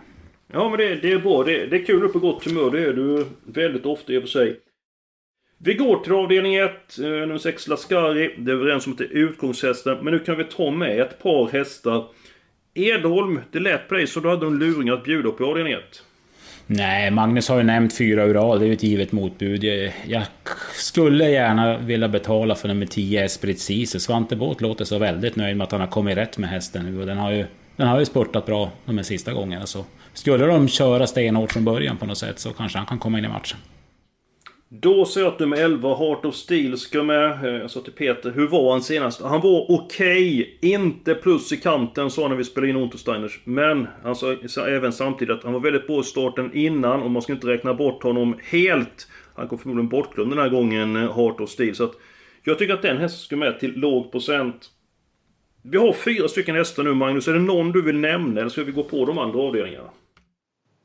Ja 0.52 0.68
men 0.68 0.78
det, 0.78 0.94
det 0.94 1.12
är 1.12 1.18
bra. 1.18 1.42
Det, 1.42 1.66
det 1.66 1.76
är 1.76 1.84
kul 1.84 2.04
att 2.04 2.12
på 2.12 2.18
gott 2.18 2.44
humör. 2.44 2.70
Det 2.70 2.80
är 2.80 2.92
du 2.92 3.26
väldigt 3.44 3.86
ofta 3.86 4.12
i 4.12 4.18
och 4.18 4.22
för 4.22 4.28
sig. 4.28 4.60
Vi 5.58 5.74
går 5.74 5.96
till 5.96 6.12
avdelning 6.12 6.54
1, 6.54 6.98
eh, 6.98 7.04
nummer 7.04 7.38
6 7.38 7.68
Lascari. 7.68 8.34
Det 8.38 8.50
är 8.50 8.54
överens 8.54 8.86
om 8.86 8.92
att 8.92 8.98
det 8.98 9.04
är 9.04 9.08
utgångshästen. 9.08 9.98
Men 10.02 10.12
nu 10.12 10.18
kan 10.18 10.36
vi 10.36 10.44
ta 10.44 10.70
med 10.70 11.00
ett 11.00 11.22
par 11.22 11.48
hästar 11.48 12.04
Edholm, 12.74 13.40
det 13.52 13.58
lät 13.58 13.88
på 13.88 13.94
dig 13.94 14.06
så 14.06 14.20
du 14.20 14.28
hade 14.28 14.46
en 14.46 14.58
luring 14.58 14.88
att 14.88 15.04
bjuda 15.04 15.30
på 15.30 15.46
avdelning 15.46 15.72
1. 15.72 15.80
Nej, 16.66 17.10
Magnus 17.10 17.48
har 17.48 17.56
ju 17.56 17.62
nämnt 17.62 17.96
fyra 17.96 18.26
Ural, 18.26 18.58
det 18.58 18.64
är 18.64 18.66
ju 18.66 18.72
ett 18.72 18.82
givet 18.82 19.12
motbud. 19.12 19.64
Jag, 19.64 19.92
jag 20.06 20.22
skulle 20.72 21.30
gärna 21.30 21.78
vilja 21.78 22.08
betala 22.08 22.54
för 22.54 22.68
nummer 22.68 22.86
10 22.86 23.24
Esprit 23.24 23.60
Ceesay. 23.60 24.00
Svante 24.00 24.36
Båth 24.36 24.62
låter 24.62 24.84
så 24.84 24.98
väldigt 24.98 25.36
nöjd 25.36 25.56
med 25.56 25.64
att 25.64 25.72
han 25.72 25.80
har 25.80 25.88
kommit 25.88 26.16
rätt 26.16 26.38
med 26.38 26.50
hästen 26.50 26.86
nu 26.86 27.00
och 27.00 27.06
den 27.06 27.18
har 27.18 27.32
ju, 27.32 27.44
den 27.76 27.88
har 27.88 27.98
ju 27.98 28.04
spurtat 28.04 28.46
bra 28.46 28.70
de 28.84 28.96
här 28.96 29.04
sista 29.04 29.32
gångerna. 29.32 29.66
Så 29.66 29.84
skulle 30.12 30.46
de 30.46 30.68
köra 30.68 31.06
stenhårt 31.06 31.52
från 31.52 31.64
början 31.64 31.96
på 31.96 32.06
något 32.06 32.18
sätt 32.18 32.38
så 32.38 32.52
kanske 32.52 32.78
han 32.78 32.86
kan 32.86 32.98
komma 32.98 33.18
in 33.18 33.24
i 33.24 33.28
matchen. 33.28 33.58
Då 34.68 35.04
ser 35.04 35.20
jag 35.20 35.32
att 35.32 35.38
nummer 35.38 35.56
11, 35.56 35.96
Heart 35.96 36.24
of 36.24 36.34
Steel, 36.34 36.78
ska 36.78 37.02
med. 37.02 37.44
Eh, 37.44 37.50
jag 37.50 37.70
sa 37.70 37.80
till 37.80 37.92
Peter, 37.92 38.30
hur 38.30 38.46
var 38.46 38.72
han 38.72 38.82
senast? 38.82 39.22
Han 39.22 39.40
var 39.40 39.70
okej. 39.70 40.56
Okay. 40.58 40.70
Inte 40.72 41.14
plus 41.14 41.52
i 41.52 41.56
kanten, 41.56 42.10
sa 42.10 42.28
när 42.28 42.36
vi 42.36 42.44
spelade 42.44 42.70
in 42.70 42.76
Untersteiners. 42.76 43.40
Men 43.44 43.86
alltså, 44.04 44.26
han 44.26 44.48
sa 44.48 44.66
även 44.66 44.92
samtidigt 44.92 45.34
att 45.34 45.44
han 45.44 45.52
var 45.52 45.60
väldigt 45.60 45.86
bra 45.86 46.00
i 46.00 46.02
starten 46.02 46.50
innan 46.54 47.02
och 47.02 47.10
man 47.10 47.22
ska 47.22 47.32
inte 47.32 47.46
räkna 47.46 47.74
bort 47.74 48.02
honom 48.02 48.36
helt. 48.50 49.08
Han 49.34 49.48
kom 49.48 49.58
förmodligen 49.58 49.88
bortglömd 49.88 50.32
den 50.32 50.38
här 50.38 50.48
gången, 50.48 50.96
eh, 50.96 51.16
Heart 51.16 51.40
of 51.40 51.50
Steel. 51.50 51.74
Så 51.74 51.84
att 51.84 51.94
jag 52.44 52.58
tycker 52.58 52.74
att 52.74 52.82
den 52.82 52.98
hästen 52.98 53.20
ska 53.20 53.36
med 53.36 53.60
till 53.60 53.72
låg 53.72 54.12
procent. 54.12 54.70
Vi 55.70 55.78
har 55.78 55.92
fyra 55.92 56.28
stycken 56.28 56.56
hästar 56.56 56.82
nu 56.82 56.94
Magnus. 56.94 57.28
Är 57.28 57.32
det 57.32 57.40
någon 57.40 57.72
du 57.72 57.82
vill 57.82 57.98
nämna 57.98 58.40
eller 58.40 58.50
ska 58.50 58.64
vi 58.64 58.72
gå 58.72 58.84
på 58.84 59.04
de 59.04 59.18
andra 59.18 59.40
avdelningarna? 59.40 59.90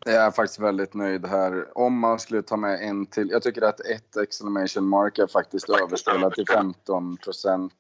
Jag 0.06 0.16
är 0.16 0.32
faktiskt 0.32 0.60
väldigt 0.60 0.94
nöjd 0.94 1.26
här. 1.26 1.78
Om 1.78 2.00
man 2.00 2.20
skulle 2.20 2.42
ta 2.42 2.58
med 2.58 2.90
en 2.90 3.06
till. 3.06 3.30
Jag 3.30 3.44
tycker 3.44 3.62
att 3.62 3.80
ett 3.80 4.18
exclamation 4.18 4.88
mark 4.88 5.20
är 5.20 5.28
faktiskt 5.28 5.70
överspelat 5.70 6.34
till 6.34 6.46
15 6.48 7.18
procent. 7.18 7.74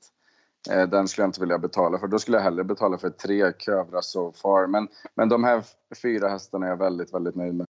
Eh, 0.71 0.89
den 0.89 1.07
skulle 1.07 1.23
jag 1.23 1.29
inte 1.29 1.39
vilja 1.39 1.57
betala 1.57 1.99
för. 1.99 2.07
Då 2.07 2.19
skulle 2.19 2.37
jag 2.37 2.43
hellre 2.43 2.63
betala 2.63 2.97
för 2.97 3.09
tre 3.09 3.51
Kövra 3.57 4.01
so 4.01 4.31
far. 4.31 4.67
Men, 4.67 4.87
men 5.15 5.29
de 5.29 5.43
här 5.43 5.63
fyra 6.01 6.29
hästarna 6.29 6.65
är 6.65 6.69
jag 6.69 6.77
väldigt, 6.77 7.13
väldigt 7.13 7.35
nöjd 7.35 7.53
med. 7.53 7.67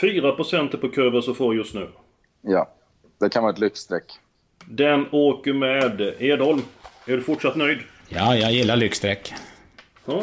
4 0.00 0.32
procent 0.32 0.80
på 0.80 0.88
Kövra 0.88 1.22
so 1.22 1.34
far 1.34 1.54
just 1.54 1.74
nu? 1.74 1.88
Ja, 2.40 2.74
det 3.20 3.28
kan 3.28 3.42
vara 3.42 3.52
ett 3.52 3.58
lyxstreck. 3.58 4.12
Den 4.64 5.06
åker 5.12 5.52
med 5.52 6.00
Edholm. 6.18 6.62
Är 7.06 7.16
du 7.16 7.22
fortsatt 7.22 7.56
nöjd? 7.56 7.78
Ja, 8.08 8.36
jag 8.36 8.52
gillar 8.52 8.76
lyxstreck. 8.76 9.32
Ja. 10.06 10.22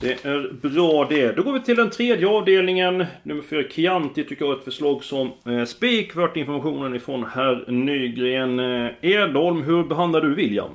Det 0.00 0.24
är 0.24 0.52
bra 0.68 1.06
det. 1.10 1.32
Då 1.32 1.42
går 1.42 1.52
vi 1.52 1.60
till 1.60 1.76
den 1.76 1.90
tredje 1.90 2.28
avdelningen. 2.28 3.06
Nummer 3.22 3.42
4, 3.42 3.62
Chianti, 3.70 4.24
tycker 4.24 4.44
jag 4.44 4.54
är 4.54 4.58
ett 4.58 4.64
förslag 4.64 5.04
som 5.04 5.32
eh, 5.46 5.64
spik. 5.64 6.14
Vart 6.14 6.36
informationen 6.36 6.94
ifrån 6.94 7.24
herr 7.34 7.70
Nygren. 7.70 8.58
Eh, 8.60 8.90
Edholm, 9.00 9.62
hur 9.62 9.84
behandlar 9.84 10.20
du 10.20 10.34
William? 10.34 10.70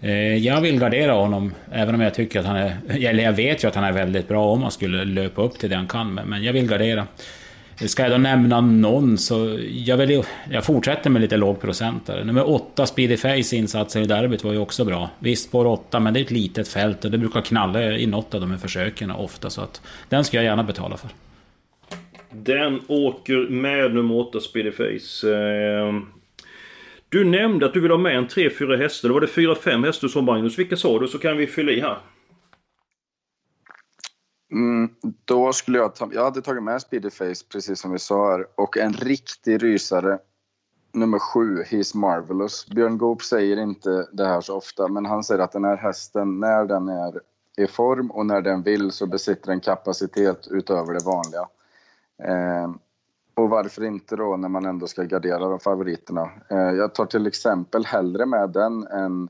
Eh, 0.00 0.36
jag 0.36 0.60
vill 0.60 0.80
gardera 0.80 1.12
honom, 1.12 1.54
även 1.72 1.94
om 1.94 2.00
jag 2.00 2.14
tycker 2.14 2.40
att 2.40 2.46
han 2.46 2.56
är... 2.56 2.76
Eller 3.08 3.24
jag 3.24 3.32
vet 3.32 3.64
ju 3.64 3.68
att 3.68 3.74
han 3.74 3.84
är 3.84 3.92
väldigt 3.92 4.28
bra 4.28 4.44
om 4.44 4.62
han 4.62 4.70
skulle 4.70 5.04
löpa 5.04 5.42
upp 5.42 5.58
till 5.58 5.70
det 5.70 5.76
han 5.76 5.88
kan, 5.88 6.14
men 6.14 6.42
jag 6.42 6.52
vill 6.52 6.68
gardera. 6.68 7.06
Ska 7.86 8.02
jag 8.02 8.12
då 8.12 8.18
nämna 8.18 8.60
någon 8.60 9.18
så... 9.18 9.58
Jag, 9.70 9.96
vill, 9.96 10.22
jag 10.50 10.64
fortsätter 10.64 11.10
med 11.10 11.22
lite 11.22 11.36
lågprocentare. 11.36 12.24
Nummer 12.24 12.50
8, 12.50 12.86
Speedy 12.86 13.16
Face 13.16 13.56
insatser 13.56 14.00
i 14.00 14.06
derbyt 14.06 14.44
var 14.44 14.52
ju 14.52 14.58
också 14.58 14.84
bra. 14.84 15.10
Visst, 15.18 15.48
spår 15.48 15.66
8, 15.66 16.00
men 16.00 16.14
det 16.14 16.20
är 16.20 16.24
ett 16.24 16.30
litet 16.30 16.68
fält 16.68 17.04
och 17.04 17.10
det 17.10 17.18
brukar 17.18 17.40
knalla 17.40 17.82
i 17.82 18.06
något 18.06 18.34
av 18.34 18.40
de 18.40 18.50
här 18.50 18.58
försöken 18.58 19.10
ofta. 19.10 19.50
Så 19.50 19.60
att 19.60 19.82
den 20.08 20.24
ska 20.24 20.36
jag 20.36 20.44
gärna 20.44 20.62
betala 20.62 20.96
för. 20.96 21.10
Den 22.30 22.80
åker 22.86 23.50
med 23.50 23.94
nummer 23.94 24.14
8, 24.14 24.40
Speedy 24.40 24.70
Face. 24.70 25.34
Ehm, 25.34 26.06
du 27.08 27.24
nämnde 27.24 27.66
att 27.66 27.72
du 27.72 27.80
vill 27.80 27.90
ha 27.90 27.98
med 27.98 28.16
en 28.16 28.28
3-4 28.28 28.76
hästar. 28.76 29.08
Då 29.08 29.14
var 29.14 29.20
det 29.20 29.26
4-5 29.26 29.86
hästar 29.86 30.08
som 30.08 30.24
Magnus. 30.24 30.58
Vilka 30.58 30.76
sa 30.76 30.98
du? 30.98 31.08
Så 31.08 31.18
kan 31.18 31.36
vi 31.36 31.46
fylla 31.46 31.72
i 31.72 31.80
här. 31.80 31.96
Mm, 34.52 34.90
då 35.24 35.52
skulle 35.52 35.78
jag 35.78 35.94
ta, 35.94 36.08
jag 36.12 36.24
hade 36.24 36.42
tagit 36.42 36.62
med 36.62 36.82
Speedyface 36.82 37.44
precis 37.52 37.80
som 37.80 37.92
vi 37.92 37.98
sa 37.98 38.30
här 38.30 38.46
och 38.54 38.76
en 38.78 38.92
riktig 38.92 39.62
rysare 39.62 40.18
nummer 40.92 41.18
sju, 41.18 41.62
He's 41.62 41.96
Marvelous. 41.96 42.66
Björn 42.66 42.98
Goop 42.98 43.22
säger 43.22 43.56
inte 43.56 44.08
det 44.12 44.26
här 44.26 44.40
så 44.40 44.56
ofta 44.56 44.88
men 44.88 45.06
han 45.06 45.24
säger 45.24 45.42
att 45.42 45.52
den 45.52 45.64
här 45.64 45.76
hästen 45.76 46.40
när 46.40 46.64
den 46.64 46.88
är 46.88 47.20
i 47.56 47.66
form 47.66 48.10
och 48.10 48.26
när 48.26 48.40
den 48.40 48.62
vill 48.62 48.90
så 48.90 49.06
besitter 49.06 49.46
den 49.50 49.60
kapacitet 49.60 50.48
utöver 50.50 50.94
det 50.94 51.04
vanliga. 51.04 51.48
Eh, 52.22 52.70
och 53.34 53.50
varför 53.50 53.84
inte 53.84 54.16
då 54.16 54.36
när 54.36 54.48
man 54.48 54.66
ändå 54.66 54.86
ska 54.86 55.02
gardera 55.02 55.38
de 55.38 55.60
favoriterna? 55.60 56.30
Eh, 56.50 56.58
jag 56.58 56.94
tar 56.94 57.06
till 57.06 57.26
exempel 57.26 57.84
hellre 57.84 58.26
med 58.26 58.50
den 58.50 58.86
än 58.86 59.22
eh, 59.22 59.28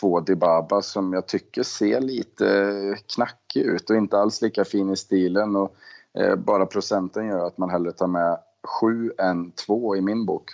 två 0.00 0.20
Dibaba 0.20 0.82
som 0.82 1.12
jag 1.12 1.26
tycker 1.26 1.62
ser 1.62 2.00
lite 2.00 2.96
knackig 3.14 3.60
ut 3.60 3.90
och 3.90 3.96
inte 3.96 4.18
alls 4.18 4.42
lika 4.42 4.64
fin 4.64 4.92
i 4.92 4.96
stilen. 4.96 5.56
Och, 5.56 5.76
eh, 6.18 6.36
bara 6.36 6.66
procenten 6.66 7.26
gör 7.26 7.46
att 7.46 7.58
man 7.58 7.70
hellre 7.70 7.92
tar 7.92 8.06
med 8.06 8.38
sju 8.66 9.12
än 9.18 9.50
två 9.50 9.96
i 9.96 10.00
min 10.00 10.26
bok. 10.26 10.50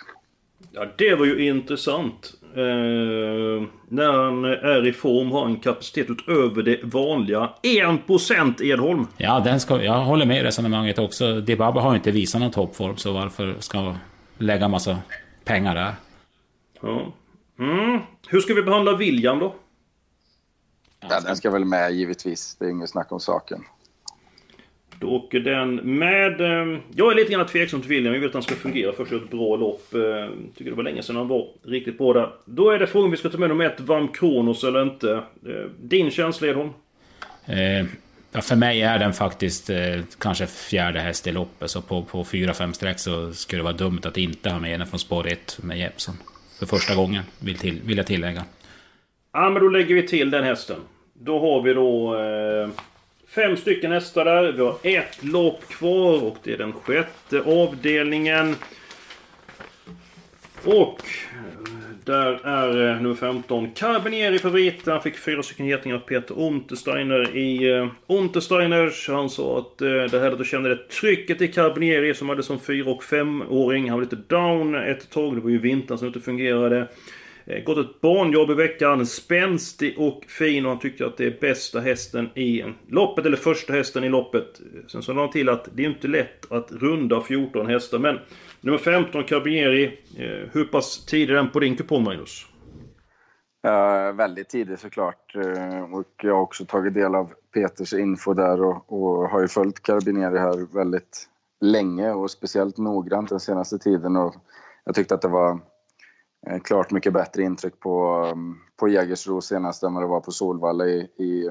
Ja, 0.71 0.85
det 0.97 1.15
var 1.15 1.25
ju 1.25 1.47
intressant. 1.47 2.33
Eh, 2.55 3.67
när 3.89 4.23
han 4.23 4.45
är 4.45 4.87
i 4.87 4.93
form 4.93 5.31
har 5.31 5.41
han 5.41 5.59
kapacitet 5.59 6.09
utöver 6.09 6.63
det 6.63 6.79
vanliga. 6.83 7.49
1% 7.61 8.61
Edholm! 8.61 9.07
Ja, 9.17 9.39
den 9.39 9.59
ska, 9.59 9.83
jag 9.83 9.99
håller 10.05 10.25
med 10.25 10.37
i 10.37 10.43
resonemanget 10.43 10.99
också. 10.99 11.41
Dibaba 11.41 11.81
har 11.81 11.95
inte 11.95 12.11
visat 12.11 12.41
någon 12.41 12.51
toppform, 12.51 12.97
så 12.97 13.13
varför 13.13 13.55
ska 13.59 13.95
lägga 14.37 14.67
massa 14.67 14.97
pengar 15.43 15.75
där? 15.75 15.93
Ja. 16.81 17.13
Mm. 17.63 17.99
Hur 18.27 18.39
ska 18.39 18.53
vi 18.53 18.63
behandla 18.63 18.95
William 18.95 19.39
då? 19.39 19.55
Ja, 21.09 21.19
den 21.19 21.35
ska 21.35 21.51
väl 21.51 21.65
med 21.65 21.91
givetvis. 21.91 22.55
Det 22.59 22.65
är 22.65 22.69
inget 22.69 22.89
snack 22.89 23.11
om 23.11 23.19
saken. 23.19 23.63
Då 24.99 25.07
åker 25.07 25.39
den 25.39 25.75
med... 25.75 26.41
Eh, 26.41 26.79
jag 26.95 27.11
är 27.11 27.15
lite 27.15 27.33
grann 27.33 27.47
tveksam 27.47 27.81
till 27.81 27.89
William. 27.89 28.13
Jag 28.13 28.19
vill 28.19 28.29
att 28.29 28.33
han 28.33 28.43
ska 28.43 28.55
fungera 28.55 28.93
först 28.93 29.11
och 29.11 29.23
ett 29.23 29.29
bra 29.29 29.55
lopp. 29.55 29.93
Eh, 29.93 29.99
tycker 30.55 30.71
det 30.71 30.77
var 30.77 30.83
länge 30.83 31.03
sedan 31.03 31.15
han 31.15 31.27
var 31.27 31.47
riktigt 31.63 31.97
bra 31.97 32.13
där. 32.13 32.29
Då 32.45 32.69
är 32.69 32.79
det 32.79 32.87
frågan 32.87 33.05
om 33.05 33.11
vi 33.11 33.17
ska 33.17 33.29
ta 33.29 33.37
med 33.37 33.49
nummer 33.49 33.65
ett, 33.65 33.79
Vam 33.79 34.07
Kronos 34.07 34.63
eller 34.63 34.81
inte. 34.81 35.13
Eh, 35.47 35.69
din 35.81 36.11
känsla 36.11 36.47
är 36.47 36.53
hon? 36.53 36.73
Eh, 37.45 37.85
ja, 38.31 38.41
för 38.41 38.55
mig 38.55 38.81
är 38.81 38.99
den 38.99 39.13
faktiskt 39.13 39.69
eh, 39.69 39.99
kanske 40.19 40.47
fjärde 40.47 40.99
häst 40.99 41.27
i 41.27 41.31
loppet. 41.31 41.71
Så 41.71 41.81
på, 41.81 42.03
på 42.03 42.23
4-5 42.23 42.71
streck 42.71 42.99
så 42.99 43.33
skulle 43.33 43.59
det 43.59 43.63
vara 43.63 43.73
dumt 43.73 44.01
att 44.03 44.17
inte 44.17 44.49
ha 44.49 44.59
med 44.59 44.79
den 44.79 44.87
från 44.87 44.99
spår 44.99 45.27
1 45.27 45.59
med 45.61 45.79
Jeppson 45.79 46.15
för 46.65 46.77
första 46.77 46.95
gången, 46.95 47.23
vill, 47.39 47.57
till, 47.57 47.81
vill 47.85 47.97
jag 47.97 48.07
tillägga. 48.07 48.43
Ja, 49.33 49.49
men 49.49 49.61
då 49.61 49.69
lägger 49.69 49.95
vi 49.95 50.07
till 50.07 50.31
den 50.31 50.43
hästen. 50.43 50.77
Då 51.13 51.39
har 51.39 51.61
vi 51.61 51.73
då 51.73 52.19
eh, 52.19 52.69
fem 53.27 53.57
stycken 53.57 53.91
hästar 53.91 54.25
där. 54.25 54.51
Vi 54.51 54.61
har 54.61 54.77
ett 54.83 55.23
lopp 55.23 55.67
kvar 55.69 56.23
och 56.23 56.37
det 56.43 56.53
är 56.53 56.57
den 56.57 56.73
sjätte 56.73 57.41
avdelningen. 57.41 58.55
Och 60.63 61.01
där 62.05 62.45
är 62.45 62.89
eh, 62.89 63.01
nummer 63.01 63.15
15 63.15 63.71
Carbinieri 63.71 64.39
favorit. 64.39 64.85
Han 64.85 65.01
fick 65.01 65.17
fyra 65.17 65.43
stycken 65.43 65.65
getingar 65.65 65.95
av 65.95 65.99
Peter 65.99 66.39
Untersteiner 66.39 67.37
i 67.37 67.71
eh, 67.71 67.87
Untersteiners. 68.07 69.09
Han 69.09 69.29
sa 69.29 69.59
att 69.59 69.81
eh, 69.81 69.87
det 69.87 70.19
här 70.19 70.35
då 70.35 70.43
kände 70.43 70.69
det 70.69 70.89
trycket 70.89 71.41
i 71.41 71.47
Carbinieri 71.47 72.13
som 72.13 72.29
hade 72.29 72.43
som 72.43 72.59
fyra 72.59 72.91
och 72.91 73.03
femåring. 73.03 73.89
Han 73.89 73.99
var 73.99 74.03
lite 74.03 74.35
down 74.35 74.75
ett 74.75 75.09
tag. 75.09 75.35
Det 75.35 75.41
var 75.41 75.49
ju 75.49 75.59
vintern 75.59 75.97
som 75.97 76.07
inte 76.07 76.19
fungerade. 76.19 76.87
Eh, 77.45 77.63
gått 77.63 77.77
ett 77.77 78.01
barnjobb 78.01 78.51
i 78.51 78.53
veckan. 78.53 79.05
Spänstig 79.05 79.93
och 79.97 80.25
fin 80.27 80.65
och 80.65 80.71
han 80.71 80.79
tyckte 80.79 81.05
att 81.05 81.17
det 81.17 81.25
är 81.25 81.37
bästa 81.41 81.79
hästen 81.79 82.29
i 82.37 82.63
loppet, 82.89 83.25
eller 83.25 83.37
första 83.37 83.73
hästen 83.73 84.03
i 84.03 84.09
loppet. 84.09 84.61
Sen 84.87 85.03
så 85.03 85.13
lade 85.13 85.21
han 85.21 85.31
till 85.31 85.49
att 85.49 85.67
det 85.73 85.83
är 85.83 85.87
inte 85.87 86.07
lätt 86.07 86.51
att 86.51 86.71
runda 86.71 87.21
14 87.21 87.67
hästar. 87.67 87.99
Men 87.99 88.19
nummer 88.63 88.77
15, 88.77 89.23
Carabinieri. 89.23 89.85
Eh, 90.17 90.49
hur 90.51 90.65
pass 90.65 91.05
tidig 91.05 91.33
är 91.33 91.37
den 91.37 91.51
på 91.51 91.59
din 91.59 91.75
kupong, 91.75 92.03
Magnus? 92.03 92.45
Uh, 93.67 94.15
väldigt 94.15 94.49
tidig 94.49 94.79
såklart. 94.79 95.35
Uh, 95.35 95.93
och 95.93 96.05
jag 96.21 96.33
har 96.33 96.41
också 96.41 96.65
tagit 96.65 96.93
del 96.93 97.15
av 97.15 97.33
Peters 97.53 97.93
info 97.93 98.33
där 98.33 98.61
och, 98.61 98.93
och 98.93 99.29
har 99.29 99.41
ju 99.41 99.47
följt 99.47 99.83
Carabinieri 99.83 100.37
här 100.37 100.75
väldigt 100.75 101.29
länge 101.61 102.11
och 102.11 102.31
speciellt 102.31 102.77
noggrant 102.77 103.29
den 103.29 103.39
senaste 103.39 103.77
tiden. 103.77 104.15
Och 104.15 104.35
jag 104.83 104.95
tyckte 104.95 105.15
att 105.15 105.21
det 105.21 105.27
var 105.27 105.53
uh, 106.51 106.59
klart 106.63 106.91
mycket 106.91 107.13
bättre 107.13 107.43
intryck 107.43 107.79
på, 107.79 108.25
um, 108.33 108.59
på 108.79 108.87
Jägersro 108.87 109.41
senast 109.41 109.83
än 109.83 109.93
vad 109.93 110.03
det 110.03 110.07
var 110.07 110.21
på 110.21 110.31
Solvalla 110.31 110.85
i, 110.85 110.99
i, 111.17 111.49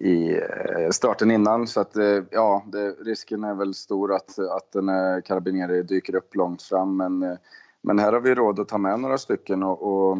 i 0.00 0.32
eh, 0.32 0.90
starten 0.90 1.30
innan. 1.30 1.66
Så 1.66 1.80
att 1.80 1.96
eh, 1.96 2.22
ja, 2.30 2.64
det, 2.66 2.90
risken 2.90 3.44
är 3.44 3.54
väl 3.54 3.74
stor 3.74 4.14
att, 4.14 4.38
att 4.38 4.74
en 4.74 5.22
Carabinieri 5.22 5.82
dyker 5.82 6.14
upp 6.14 6.34
långt 6.34 6.62
fram. 6.62 6.96
Men, 6.96 7.22
eh, 7.22 7.36
men 7.82 7.98
här 7.98 8.12
har 8.12 8.20
vi 8.20 8.34
råd 8.34 8.60
att 8.60 8.68
ta 8.68 8.78
med 8.78 9.00
några 9.00 9.18
stycken 9.18 9.62
och, 9.62 9.82
och 9.82 10.18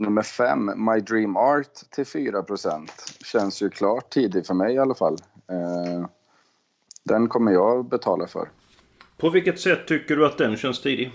Nummer 0.00 0.22
fem, 0.22 0.72
My 0.76 1.00
Dream 1.00 1.36
Art 1.36 1.74
till 1.90 2.04
4% 2.04 2.88
Känns 3.24 3.62
ju 3.62 3.70
klart 3.70 4.10
tidig 4.10 4.46
för 4.46 4.54
mig 4.54 4.74
i 4.74 4.78
alla 4.78 4.94
fall. 4.94 5.16
Den 7.04 7.28
kommer 7.28 7.52
jag 7.52 7.84
betala 7.88 8.26
för. 8.26 8.48
På 9.16 9.30
vilket 9.30 9.60
sätt 9.60 9.86
tycker 9.86 10.16
du 10.16 10.26
att 10.26 10.38
den 10.38 10.56
känns 10.56 10.82
tidig? 10.82 11.12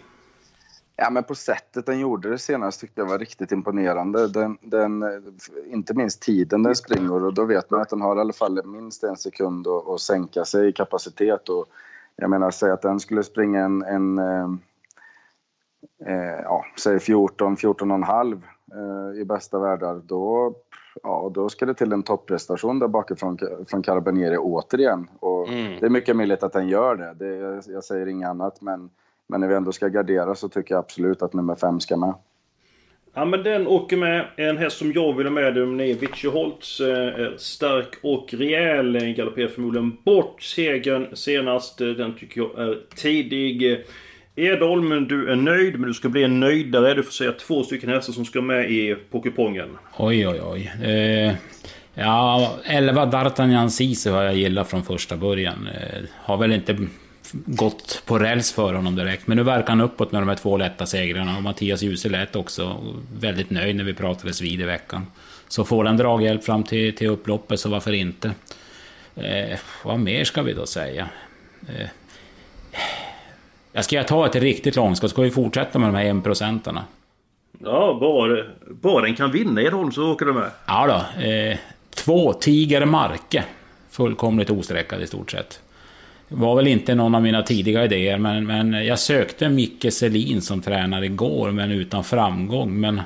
Ja, 0.96 1.10
men 1.10 1.24
på 1.24 1.36
sättet 1.36 1.86
den 1.86 2.00
gjorde 2.00 2.30
det 2.30 2.38
senast 2.38 2.82
tyckte 2.82 3.02
jag 3.02 3.08
var 3.08 3.20
riktigt 3.20 3.52
imponerande. 3.52 4.28
Den, 4.28 4.58
den, 4.62 5.04
inte 5.66 5.94
minst 5.94 6.22
tiden 6.22 6.64
den 6.64 6.76
springer 6.76 7.24
och 7.24 7.34
då 7.34 7.46
vet 7.46 7.70
man 7.70 7.82
att 7.82 7.90
den 7.90 8.02
har 8.02 8.16
i 8.16 8.20
alla 8.20 8.34
fall 8.34 8.66
minst 8.66 9.04
en 9.04 9.18
sekund 9.18 9.68
att, 9.68 9.88
att 9.88 10.00
sänka 10.00 10.46
sig 10.46 10.70
i 10.70 10.74
kapacitet. 10.74 11.50
Och 11.50 11.66
jag 12.16 12.30
menar, 12.30 12.52
säg 12.52 12.72
att 12.72 12.82
den 12.82 13.00
skulle 13.00 13.24
springa 13.24 13.64
en, 13.64 13.82
en 13.82 14.20
eh, 14.20 14.50
eh 16.06 16.42
ja, 16.44 16.66
säg 16.80 17.00
14, 17.00 17.58
14 17.58 17.92
och 17.92 17.98
en 17.98 18.04
halv 18.04 18.42
eh, 18.74 19.22
i 19.22 19.26
bästa 19.26 19.60
världar, 19.60 20.02
då, 20.06 20.54
ja, 21.04 21.32
då 21.34 21.50
ska 21.50 21.66
det 21.66 21.74
till 21.74 21.94
en 21.94 22.04
topprestation 22.04 22.80
där 22.80 22.88
bakifrån 22.88 23.40
från 23.68 23.84
Carabinieri 23.84 24.38
återigen. 24.38 25.10
Och 25.20 25.48
mm. 25.48 25.80
Det 25.80 25.86
är 25.86 25.90
mycket 25.90 26.16
möjligt 26.16 26.44
att 26.44 26.54
den 26.54 26.68
gör 26.68 26.96
det, 26.96 27.14
det 27.14 27.72
jag 27.74 27.84
säger 27.84 28.08
inget 28.08 28.30
annat. 28.30 28.62
Men, 28.62 28.90
men 29.30 29.42
när 29.42 29.48
vi 29.48 29.56
ändå 29.56 29.72
ska 29.72 29.88
gardera 29.88 30.36
så 30.36 30.50
tycker 30.50 30.76
jag 30.76 30.80
absolut 30.80 31.22
att 31.22 31.34
nummer 31.34 31.56
fem 31.56 31.80
ska 31.80 31.98
med. 31.98 32.14
Ja 33.16 33.26
men 33.26 33.44
den 33.44 33.68
åker 33.68 33.98
med. 33.98 34.28
En 34.36 34.58
häst 34.58 34.78
som 34.78 34.92
jag 34.92 35.18
vill 35.18 35.26
ha 35.26 35.32
med 35.32 35.56
dem 35.56 35.80
är 35.80 35.94
Vichy 35.94 36.28
Holtz. 36.28 36.80
Eh, 36.80 37.30
stark 37.38 37.96
och 38.02 38.34
rejäl. 38.34 39.14
Galopperar 39.18 39.48
förmodligen 39.48 39.98
bort 40.06 40.42
segern 40.42 41.16
senast. 41.16 41.78
Den 41.78 42.14
tycker 42.16 42.42
jag 42.42 42.68
är 42.68 42.80
tidig. 42.96 43.86
Edholm, 44.36 45.08
du 45.08 45.32
är 45.32 45.36
nöjd, 45.36 45.80
men 45.80 45.88
du 45.88 45.94
ska 45.94 46.10
bli 46.10 46.24
en 46.24 46.40
nöjdare. 46.40 46.94
Du 46.94 47.04
får 47.04 47.12
säga 47.12 47.32
två 47.32 47.64
stycken 47.64 47.90
hästar 47.90 48.14
som 48.14 48.26
ska 48.26 48.42
med 48.42 48.72
i 48.72 48.96
på 49.12 49.22
kupongen. 49.22 49.70
Oj, 49.98 50.28
oj, 50.28 50.42
oj. 50.44 50.72
Eh, 50.84 51.36
ja, 51.94 52.54
11 52.66 53.06
D'Artagnan 53.06 53.70
Sisu 53.70 54.12
har 54.12 54.24
jag 54.24 54.36
gillat 54.36 54.70
från 54.70 54.84
första 54.84 55.18
början. 55.18 55.68
Eh, 55.68 56.04
har 56.16 56.38
väl 56.38 56.52
inte 56.52 56.78
gått 57.32 58.02
på 58.06 58.20
räls 58.20 58.52
för 58.54 58.74
honom 58.74 58.96
direkt. 58.96 59.28
Men 59.28 59.38
nu 59.38 59.44
verkar 59.44 59.70
han 59.70 59.82
uppåt 59.82 60.12
med 60.12 60.22
de 60.22 60.30
här 60.30 60.36
två 60.36 60.58
lätta 60.58 60.86
segrarna. 60.86 61.38
Och 61.38 61.44
Mattias 61.44 61.82
Djuse 61.82 62.10
lät 62.10 62.36
också 62.36 62.78
väldigt 63.20 63.50
nöjd 63.50 63.76
när 63.76 63.84
vi 63.84 63.94
pratades 63.94 64.42
vid 64.42 64.62
i 64.62 64.64
veckan. 64.64 65.06
Så 65.48 65.64
får 65.64 65.84
den 65.84 65.98
draghjälp 65.98 66.44
fram 66.44 66.64
till, 66.64 66.96
till 66.96 67.08
upploppet, 67.08 67.60
så 67.60 67.70
varför 67.70 67.94
inte? 67.94 68.32
Eh, 69.16 69.60
vad 69.84 70.00
mer 70.00 70.24
ska 70.24 70.42
vi 70.42 70.54
då 70.54 70.66
säga? 70.66 71.10
Eh, 71.68 71.88
jag 73.72 73.86
ska 73.86 73.96
jag 73.96 74.08
ta 74.08 74.26
ett 74.26 74.36
riktigt 74.36 74.76
långskott, 74.76 75.12
ska 75.12 75.22
vi 75.22 75.32
fortsätta 75.32 75.80
med 75.80 75.90
de 75.90 75.96
här 75.96 76.06
enprocentarna? 76.06 76.86
Ja, 77.60 77.98
bara, 78.00 78.46
bara 78.70 79.06
den 79.06 79.16
kan 79.16 79.32
vinna 79.32 79.62
i 79.62 79.66
Edholm 79.66 79.92
så 79.92 80.12
åker 80.12 80.26
du 80.26 80.34
med. 80.34 80.52
Ja 80.68 80.88
då. 80.88 81.24
Eh, 81.24 81.58
två 81.90 82.34
Tiger 82.34 82.86
Marke. 82.86 83.44
Fullkomligt 83.90 84.50
osträckad 84.50 85.02
i 85.02 85.08
stort 85.08 85.32
sett. 85.32 85.62
Var 86.36 86.56
väl 86.56 86.68
inte 86.68 86.96
någon 86.96 87.16
av 87.16 87.22
mina 87.22 87.44
tidiga 87.44 87.86
idéer, 87.86 88.18
men, 88.18 88.46
men 88.46 88.86
jag 88.86 89.00
sökte 89.00 89.50
Micke 89.50 89.94
Selin 89.94 90.42
som 90.42 90.62
tränare 90.62 91.06
igår, 91.06 91.52
men 91.52 91.72
utan 91.72 92.04
framgång. 92.04 92.80
Men 92.80 93.02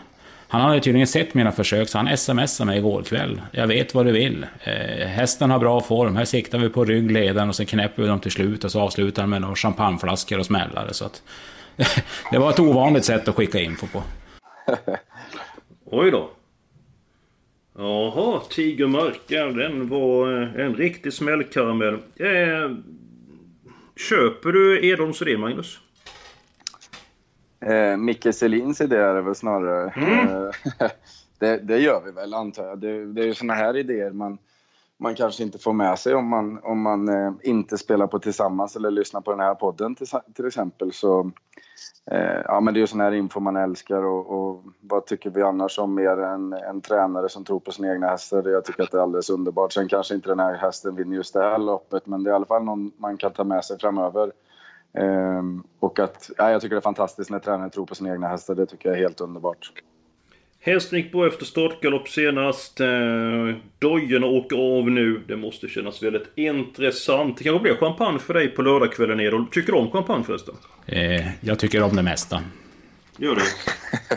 han 0.48 0.62
hade 0.62 0.80
tydligen 0.80 1.08
sett 1.08 1.34
mina 1.34 1.52
försök, 1.52 1.90
så 1.90 1.98
han 1.98 2.18
smsade 2.18 2.66
mig 2.66 2.78
igår 2.78 3.04
kväll. 3.04 3.42
Jag 3.52 3.68
vet 3.68 3.96
vad 3.96 4.06
du 4.06 4.12
vill. 4.12 4.46
Eh, 4.63 5.08
hästen 5.08 5.52
har 5.52 5.60
bra 5.60 5.82
form. 5.82 6.16
Här 6.16 6.26
siktar 6.26 6.60
vi 6.60 6.70
på 6.70 6.86
ryggledaren 6.86 7.50
och 7.50 7.56
så 7.56 7.66
knäpper 7.66 8.02
vi 8.02 8.08
dem 8.08 8.20
till 8.20 8.32
slut 8.32 8.63
och 8.63 8.72
så 8.72 8.82
avslutar 8.82 9.22
han 9.22 9.30
med 9.30 9.42
några 9.42 9.56
champagneflaskor 9.56 10.40
och 10.40 10.46
smällare. 10.46 10.94
Så 10.94 11.06
att, 11.06 11.24
det 12.32 12.38
var 12.38 12.50
ett 12.50 12.60
ovanligt 12.60 13.06
sätt 13.06 13.28
att 13.28 13.36
skicka 13.36 13.60
info 13.60 13.88
på. 13.88 14.04
Oj 15.86 16.12
då. 16.12 16.30
Jaha, 17.78 18.42
Tigermarka, 18.50 19.46
den 19.46 19.90
var 19.90 20.42
eh, 20.42 20.66
en 20.66 20.76
riktig 20.76 21.13
smällkaramell. 21.13 21.94
Eh, 22.16 22.72
köper 23.98 24.52
du 24.52 24.90
Edholms 24.90 25.22
idé, 25.22 25.38
Magnus? 25.38 25.80
Eh, 27.60 27.98
Micke 27.98 28.34
Selins 28.34 28.82
idé 28.82 28.96
är 28.96 29.14
det 29.14 29.22
väl 29.22 29.36
snarare. 29.36 29.94
Mm. 29.96 30.28
Eh, 30.28 30.52
det, 31.40 31.58
det, 31.58 31.80
gör 31.80 32.02
vi 32.06 32.12
väl 32.12 32.34
antar 32.34 32.68
jag. 32.68 32.80
Det, 32.80 33.06
det 33.06 33.22
är 33.22 33.26
ju 33.26 33.34
såna 33.34 33.54
här 33.54 33.78
idéer 33.78 34.12
man, 34.12 34.38
man 35.00 35.16
kanske 35.16 35.44
inte 35.44 35.60
får 35.60 35.74
med 35.74 36.00
sig 36.00 36.16
om 36.16 36.28
man, 36.28 36.60
om 36.64 36.82
man 36.82 37.10
eh, 37.10 37.32
inte 37.44 37.78
spelar 37.78 38.08
på 38.08 38.20
Tillsammans 38.20 38.76
eller 38.76 38.92
lyssnar 38.92 39.22
på 39.22 39.32
den 39.32 39.40
här 39.40 39.56
podden 39.56 39.96
till, 39.96 40.08
till 40.36 40.48
exempel. 40.48 40.94
Så, 40.94 41.32
eh, 42.12 42.42
ja, 42.46 42.60
men 42.60 42.74
det 42.74 42.78
är 42.78 42.82
ju 42.82 42.88
sån 42.88 43.00
här 43.00 43.12
info 43.12 43.40
man 43.40 43.56
älskar 43.56 44.04
och, 44.04 44.30
och 44.30 44.64
vad 44.82 45.06
tycker 45.06 45.30
vi 45.30 45.42
annars 45.42 45.80
om 45.80 45.96
mer 45.96 46.18
än 46.18 46.54
en 46.54 46.82
tränare 46.82 47.30
som 47.30 47.44
tror 47.44 47.60
på 47.60 47.72
sina 47.72 47.94
egna 47.94 48.08
hästar? 48.08 48.48
Jag 48.48 48.66
tycker 48.66 48.84
att 48.84 48.92
det 48.92 48.98
är 48.98 49.02
alldeles 49.02 49.30
underbart. 49.30 49.74
Sen 49.74 49.88
kanske 49.88 50.16
inte 50.16 50.30
den 50.30 50.40
här 50.40 50.54
hästen 50.54 50.96
vinner 50.96 51.16
just 51.16 51.34
det 51.34 51.42
här 51.42 51.58
loppet 51.58 52.06
men 52.06 52.24
det 52.24 52.30
är 52.30 52.32
i 52.32 52.36
alla 52.36 52.46
fall 52.46 52.64
någon 52.64 52.92
man 52.98 53.18
kan 53.18 53.34
ta 53.34 53.44
med 53.44 53.66
sig 53.66 53.80
framöver. 53.80 54.32
Eh, 54.94 55.44
och 55.80 56.00
att, 56.00 56.30
ja, 56.38 56.52
jag 56.52 56.62
tycker 56.62 56.76
det 56.76 56.80
är 56.80 56.82
fantastiskt 56.82 57.30
när 57.30 57.40
tränare 57.40 57.70
tror 57.70 57.86
på 57.86 57.96
sina 57.96 58.12
egna 58.14 58.28
hästar. 58.28 58.56
Det 58.56 58.66
tycker 58.66 58.90
jag 58.90 58.98
är 58.98 59.02
helt 59.02 59.22
underbart. 59.22 59.72
Hästen 60.67 60.99
gick 60.99 61.12
på 61.12 61.25
efter 61.25 61.45
startgalopp 61.45 62.10
senast. 62.10 62.80
Eh, 62.80 62.88
dojorna 63.80 64.27
åker 64.27 64.56
av 64.56 64.91
nu. 64.91 65.21
Det 65.27 65.36
måste 65.36 65.67
kännas 65.67 66.03
väldigt 66.03 66.32
intressant. 66.36 67.38
Det 67.38 67.43
kanske 67.43 67.63
blir 67.63 67.75
champagne 67.75 68.19
för 68.19 68.34
dig 68.34 68.47
på 68.47 68.62
lördagskvällen 68.62 69.19
Edol. 69.19 69.45
Tycker 69.51 69.73
du 69.73 69.80
om 69.80 69.91
champagne 69.91 70.23
förresten? 70.23 70.56
Eh, 70.86 71.27
jag 71.41 71.60
tycker 71.60 71.82
om 71.82 71.95
det 71.95 72.03
mesta. 72.03 72.43
Gör 73.17 73.36
du? 73.36 73.41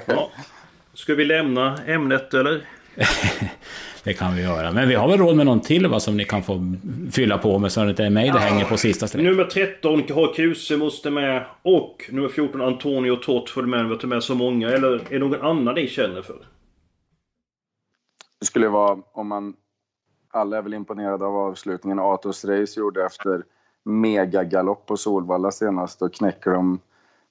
Ja. 0.07 0.31
Ska 0.95 1.15
vi 1.15 1.25
lämna 1.25 1.79
ämnet 1.87 2.35
eller? 2.35 2.65
Det 4.05 4.15
kan 4.15 4.35
vi 4.35 4.43
göra. 4.43 4.73
Men 4.73 4.89
vi 4.89 4.95
har 4.95 5.09
väl 5.09 5.19
råd 5.19 5.37
med 5.37 5.47
någon 5.47 5.61
till 5.61 5.87
va, 5.87 6.01
som 6.01 6.17
ni 6.17 6.25
kan 6.25 6.43
få 6.43 6.75
fylla 7.13 7.39
på 7.39 7.59
med 7.59 7.73
så 7.73 7.81
att 7.81 7.87
det 7.87 7.91
inte 7.91 8.05
är 8.05 8.11
mig 8.11 8.31
det 8.31 8.39
hänger 8.39 8.65
på 8.65 8.77
sista 8.77 9.09
streck. 9.09 9.25
Nummer 9.25 9.45
13 9.45 9.93
har 9.93 10.35
Kuse 10.35 10.77
måste 10.77 11.11
med. 11.11 11.45
Och 11.63 12.11
nummer 12.11 12.29
14 12.29 12.61
Antonio 12.61 13.17
Tott 13.17 13.51
följer 13.51 13.69
med. 13.69 13.89
Vi 13.89 13.97
tar 13.97 14.09
med 14.09 14.23
så 14.23 14.35
många. 14.35 14.69
Eller 14.69 14.93
är 14.93 15.01
det 15.11 15.19
någon 15.19 15.41
annan 15.41 15.75
ni 15.75 15.89
känner 15.89 16.23
för? 16.23 16.47
Det 18.41 18.47
skulle 18.47 18.69
vara 18.69 18.99
om 19.13 19.29
man... 19.29 19.55
Alla 20.33 20.59
är 20.59 20.63
väl 20.63 20.75
imponerade 20.75 21.25
av 21.25 21.37
avslutningen 21.37 21.99
Atos 21.99 22.45
Race 22.45 22.81
gjorde 22.81 23.07
efter 23.07 23.43
megagalopp 23.85 24.87
på 24.87 24.97
Solvalla 24.97 25.51
senast. 25.51 26.03
Och 26.03 26.15
knäcker 26.15 26.51
de 26.51 26.79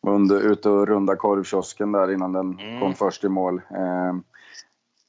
var 0.01 0.13
under, 0.13 0.51
ute 0.51 0.69
och 0.69 0.87
runda 0.87 1.15
korvkiosken 1.15 1.91
där 1.91 2.11
innan 2.11 2.33
den 2.33 2.59
mm. 2.59 2.79
kom 2.79 2.93
först 2.93 3.23
i 3.23 3.29
mål. 3.29 3.61
Eh, 3.69 4.15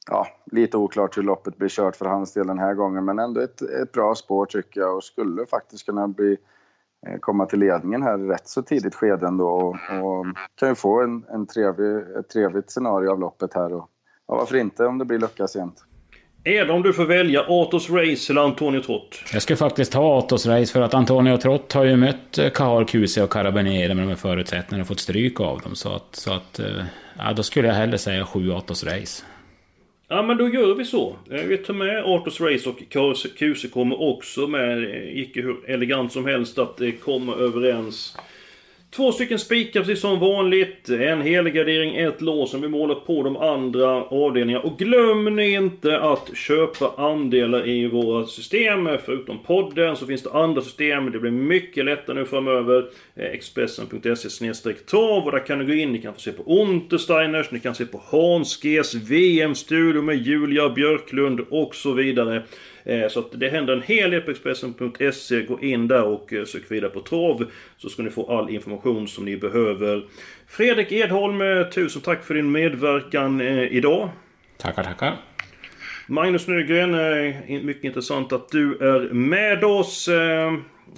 ja, 0.09 0.27
lite 0.51 0.77
oklart 0.77 1.17
hur 1.17 1.23
loppet 1.23 1.57
blir 1.57 1.69
kört 1.69 1.95
för 1.95 2.05
hans 2.05 2.33
del 2.33 2.47
den 2.47 2.59
här 2.59 2.73
gången, 2.73 3.05
men 3.05 3.19
ändå 3.19 3.41
ett, 3.41 3.61
ett 3.61 3.91
bra 3.91 4.15
spår 4.15 4.45
tycker 4.45 4.81
jag 4.81 4.95
och 4.95 5.03
skulle 5.03 5.45
faktiskt 5.45 5.85
kunna 5.85 6.07
bli, 6.07 6.37
eh, 7.07 7.19
komma 7.19 7.45
till 7.45 7.59
ledningen 7.59 8.03
här 8.03 8.17
rätt 8.17 8.47
så 8.47 8.61
tidigt 8.61 8.95
skede 8.95 9.27
ändå 9.27 9.47
och, 9.47 9.75
och 10.03 10.25
kan 10.55 10.69
ju 10.69 10.75
få 10.75 11.01
en, 11.01 11.25
en 11.33 11.47
trevlig, 11.47 12.17
ett 12.19 12.29
trevligt 12.29 12.71
scenario 12.71 13.11
av 13.11 13.19
loppet 13.19 13.53
här 13.53 13.73
och 13.73 13.89
ja, 14.27 14.35
varför 14.35 14.57
inte 14.57 14.85
om 14.85 14.97
det 14.97 15.05
blir 15.05 15.19
lucka 15.19 15.47
sent. 15.47 15.85
Är 16.43 16.65
det 16.65 16.73
om 16.73 16.81
du 16.81 16.93
får 16.93 17.05
välja 17.05 17.45
Atos 17.47 17.89
Race 17.89 18.33
eller 18.33 18.41
Antonio 18.41 18.81
Trott? 18.81 19.23
Jag 19.33 19.41
ska 19.41 19.55
faktiskt 19.55 19.91
ta 19.91 20.19
Atos 20.19 20.45
Race 20.45 20.73
för 20.73 20.81
att 20.81 20.93
Antonio 20.93 21.37
Trott 21.37 21.73
har 21.73 21.83
ju 21.83 21.95
mött 21.95 22.37
eh, 22.37 22.49
Kahar 22.49 22.85
Kuse 22.85 23.23
och 23.23 23.29
Carabinieri 23.29 23.93
med 23.93 24.03
de 24.03 24.09
här 24.09 24.15
förutsättningarna 24.15 24.81
och 24.81 24.87
fått 24.87 24.99
stryk 24.99 25.39
av 25.39 25.59
dem. 25.59 25.75
Så 25.75 25.95
att, 25.95 26.15
så 26.15 26.33
att 26.33 26.59
eh, 26.59 26.65
ja, 27.17 27.33
då 27.33 27.43
skulle 27.43 27.67
jag 27.67 27.75
hellre 27.75 27.97
säga 27.97 28.25
sju 28.25 28.51
Atos 28.51 28.83
Race. 28.83 29.23
Ja 30.13 30.21
men 30.21 30.37
då 30.37 30.49
gör 30.49 30.75
vi 30.75 30.85
så. 30.85 31.15
Eh, 31.29 31.41
vi 31.41 31.57
tar 31.57 31.73
med 31.73 32.03
Arthurs 32.03 32.41
Race 32.41 32.69
och 32.69 32.83
Kuse 33.37 33.67
kommer 33.67 34.01
också 34.01 34.47
med. 34.47 34.83
Eh, 34.83 35.19
Icke 35.19 35.41
hur 35.41 35.69
elegant 35.69 36.11
som 36.11 36.25
helst 36.25 36.57
att 36.57 36.81
eh, 36.81 36.91
komma 36.91 37.35
överens. 37.35 38.17
Två 38.95 39.11
stycken 39.11 39.39
spikar 39.39 39.79
precis 39.79 39.99
som 39.99 40.19
vanligt. 40.19 40.89
En 40.89 41.21
helgardering, 41.21 41.95
ett 41.95 42.21
lås 42.21 42.51
som 42.51 42.61
vi 42.61 42.67
målar 42.67 42.95
på 42.95 43.23
de 43.23 43.37
andra 43.37 44.03
avdelningarna. 44.03 44.63
Och 44.63 44.79
glöm 44.79 45.35
nu 45.35 45.49
inte 45.49 45.99
att 45.99 46.37
köpa 46.37 46.93
andelar 46.97 47.67
i 47.67 47.87
våra 47.87 48.25
system. 48.25 48.89
Förutom 49.05 49.39
podden 49.39 49.95
så 49.95 50.05
finns 50.05 50.23
det 50.23 50.31
andra 50.31 50.61
system. 50.61 51.11
Det 51.11 51.19
blir 51.19 51.31
mycket 51.31 51.85
lättare 51.85 52.15
nu 52.15 52.25
framöver. 52.25 52.85
Eh, 53.15 53.25
Expressen.se 53.25 54.09
Expressen.se 54.09 54.73
trav 54.73 55.25
och 55.25 55.31
där 55.31 55.45
kan 55.45 55.59
du 55.59 55.65
gå 55.65 55.73
in. 55.73 55.91
Ni 55.91 56.01
kan 56.01 56.13
få 56.13 56.19
se 56.19 56.31
på 56.31 56.61
Untersteiners, 56.61 57.51
ni 57.51 57.59
kan 57.59 57.75
se 57.75 57.85
på 57.85 58.01
Hansges 58.11 58.95
VM-studio 58.95 60.01
med 60.01 60.17
Julia 60.17 60.69
Björklund 60.69 61.39
och 61.49 61.75
så 61.75 61.91
vidare. 61.91 62.43
Eh, 62.83 63.07
så 63.07 63.19
att 63.19 63.39
det 63.39 63.49
händer 63.49 63.73
en 63.73 63.81
hel 63.81 64.11
del 64.11 64.21
på 64.21 64.31
Expressen.se. 64.31 65.41
Gå 65.41 65.59
in 65.59 65.87
där 65.87 66.03
och 66.03 66.33
eh, 66.33 66.45
sök 66.45 66.71
vidare 66.71 66.91
på 66.91 67.01
trav. 67.01 67.45
Så 67.77 67.89
ska 67.89 68.03
ni 68.03 68.09
få 68.09 68.37
all 68.37 68.49
information 68.49 69.07
som 69.07 69.25
ni 69.25 69.37
behöver. 69.37 70.05
Fredrik 70.47 70.91
Edholm, 70.91 71.41
eh, 71.41 71.67
tusen 71.67 72.01
tack 72.01 72.23
för 72.23 72.33
din 72.33 72.51
medverkan 72.51 73.41
idag. 73.41 74.09
Tackar, 74.57 74.83
tackar. 74.83 75.15
Magnus 76.07 76.47
Nygren, 76.47 76.91
mycket 77.65 77.83
intressant 77.83 78.33
att 78.33 78.49
du 78.49 78.77
är 78.77 79.13
med 79.13 79.63
oss. 79.63 80.05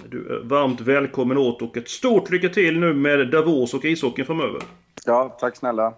Du 0.08 0.28
är 0.28 0.44
varmt 0.44 0.80
välkommen 0.80 1.38
åt 1.38 1.62
och 1.62 1.76
ett 1.76 1.88
stort 1.88 2.30
lycka 2.30 2.48
till 2.48 2.78
nu 2.78 2.94
med 2.94 3.28
Davos 3.28 3.74
och 3.74 3.84
ishockeyn 3.84 4.26
framöver. 4.26 4.60
Ja, 5.06 5.36
tack 5.40 5.56
snälla. 5.56 5.94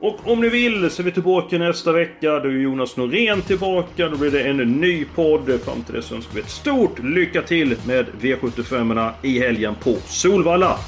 Och 0.00 0.18
om 0.24 0.40
ni 0.40 0.48
vill 0.48 0.90
så 0.90 1.02
är 1.02 1.04
vi 1.04 1.12
tillbaka 1.12 1.58
nästa 1.58 1.92
vecka. 1.92 2.40
Då 2.40 2.48
är 2.48 2.52
Jonas 2.52 2.96
Norén 2.96 3.42
tillbaka. 3.42 4.08
Då 4.08 4.16
blir 4.16 4.30
det 4.30 4.42
en 4.42 4.56
ny 4.56 5.04
podd. 5.04 5.60
Fram 5.64 5.82
till 5.82 5.94
dess 5.94 6.12
önskar 6.12 6.34
vi 6.34 6.40
ett 6.40 6.50
stort 6.50 6.98
lycka 6.98 7.42
till 7.42 7.76
med 7.86 8.06
V75 8.20 9.10
i 9.22 9.38
helgen 9.38 9.74
på 9.74 9.96
Solvalla. 10.06 10.78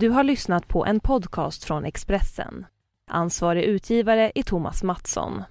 Du 0.00 0.08
har 0.08 0.24
lyssnat 0.24 0.68
på 0.68 0.86
en 0.86 1.00
podcast 1.00 1.64
från 1.64 1.84
Expressen. 1.84 2.66
Ansvarig 3.10 3.64
utgivare 3.64 4.32
är 4.34 4.42
Thomas 4.42 4.82
Mattsson. 4.82 5.42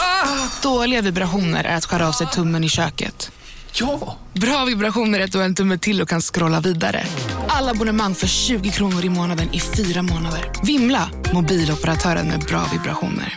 Ah, 0.00 0.62
dåliga 0.62 1.02
vibrationer 1.02 1.64
är 1.64 1.76
att 1.76 1.84
skära 1.84 2.08
av 2.08 2.12
sig 2.12 2.26
tummen 2.26 2.64
i 2.64 2.68
köket. 2.68 3.32
Ja! 3.72 4.16
Bra 4.32 4.64
vibrationer 4.64 5.20
är 5.20 5.24
att 5.24 5.32
du 5.32 5.38
har 5.38 5.44
en 5.44 5.54
tumme 5.54 5.78
till 5.78 6.02
och 6.02 6.08
kan 6.08 6.20
scrolla 6.20 6.60
vidare. 6.60 7.02
Alla 7.48 7.70
abonnemang 7.70 8.14
för 8.14 8.26
20 8.26 8.70
kronor 8.70 9.04
i 9.04 9.08
månaden 9.08 9.54
i 9.54 9.60
fyra 9.60 10.02
månader. 10.02 10.50
Vimla! 10.62 11.10
Mobiloperatören 11.34 12.28
med 12.28 12.40
bra 12.40 12.62
vibrationer. 12.72 13.34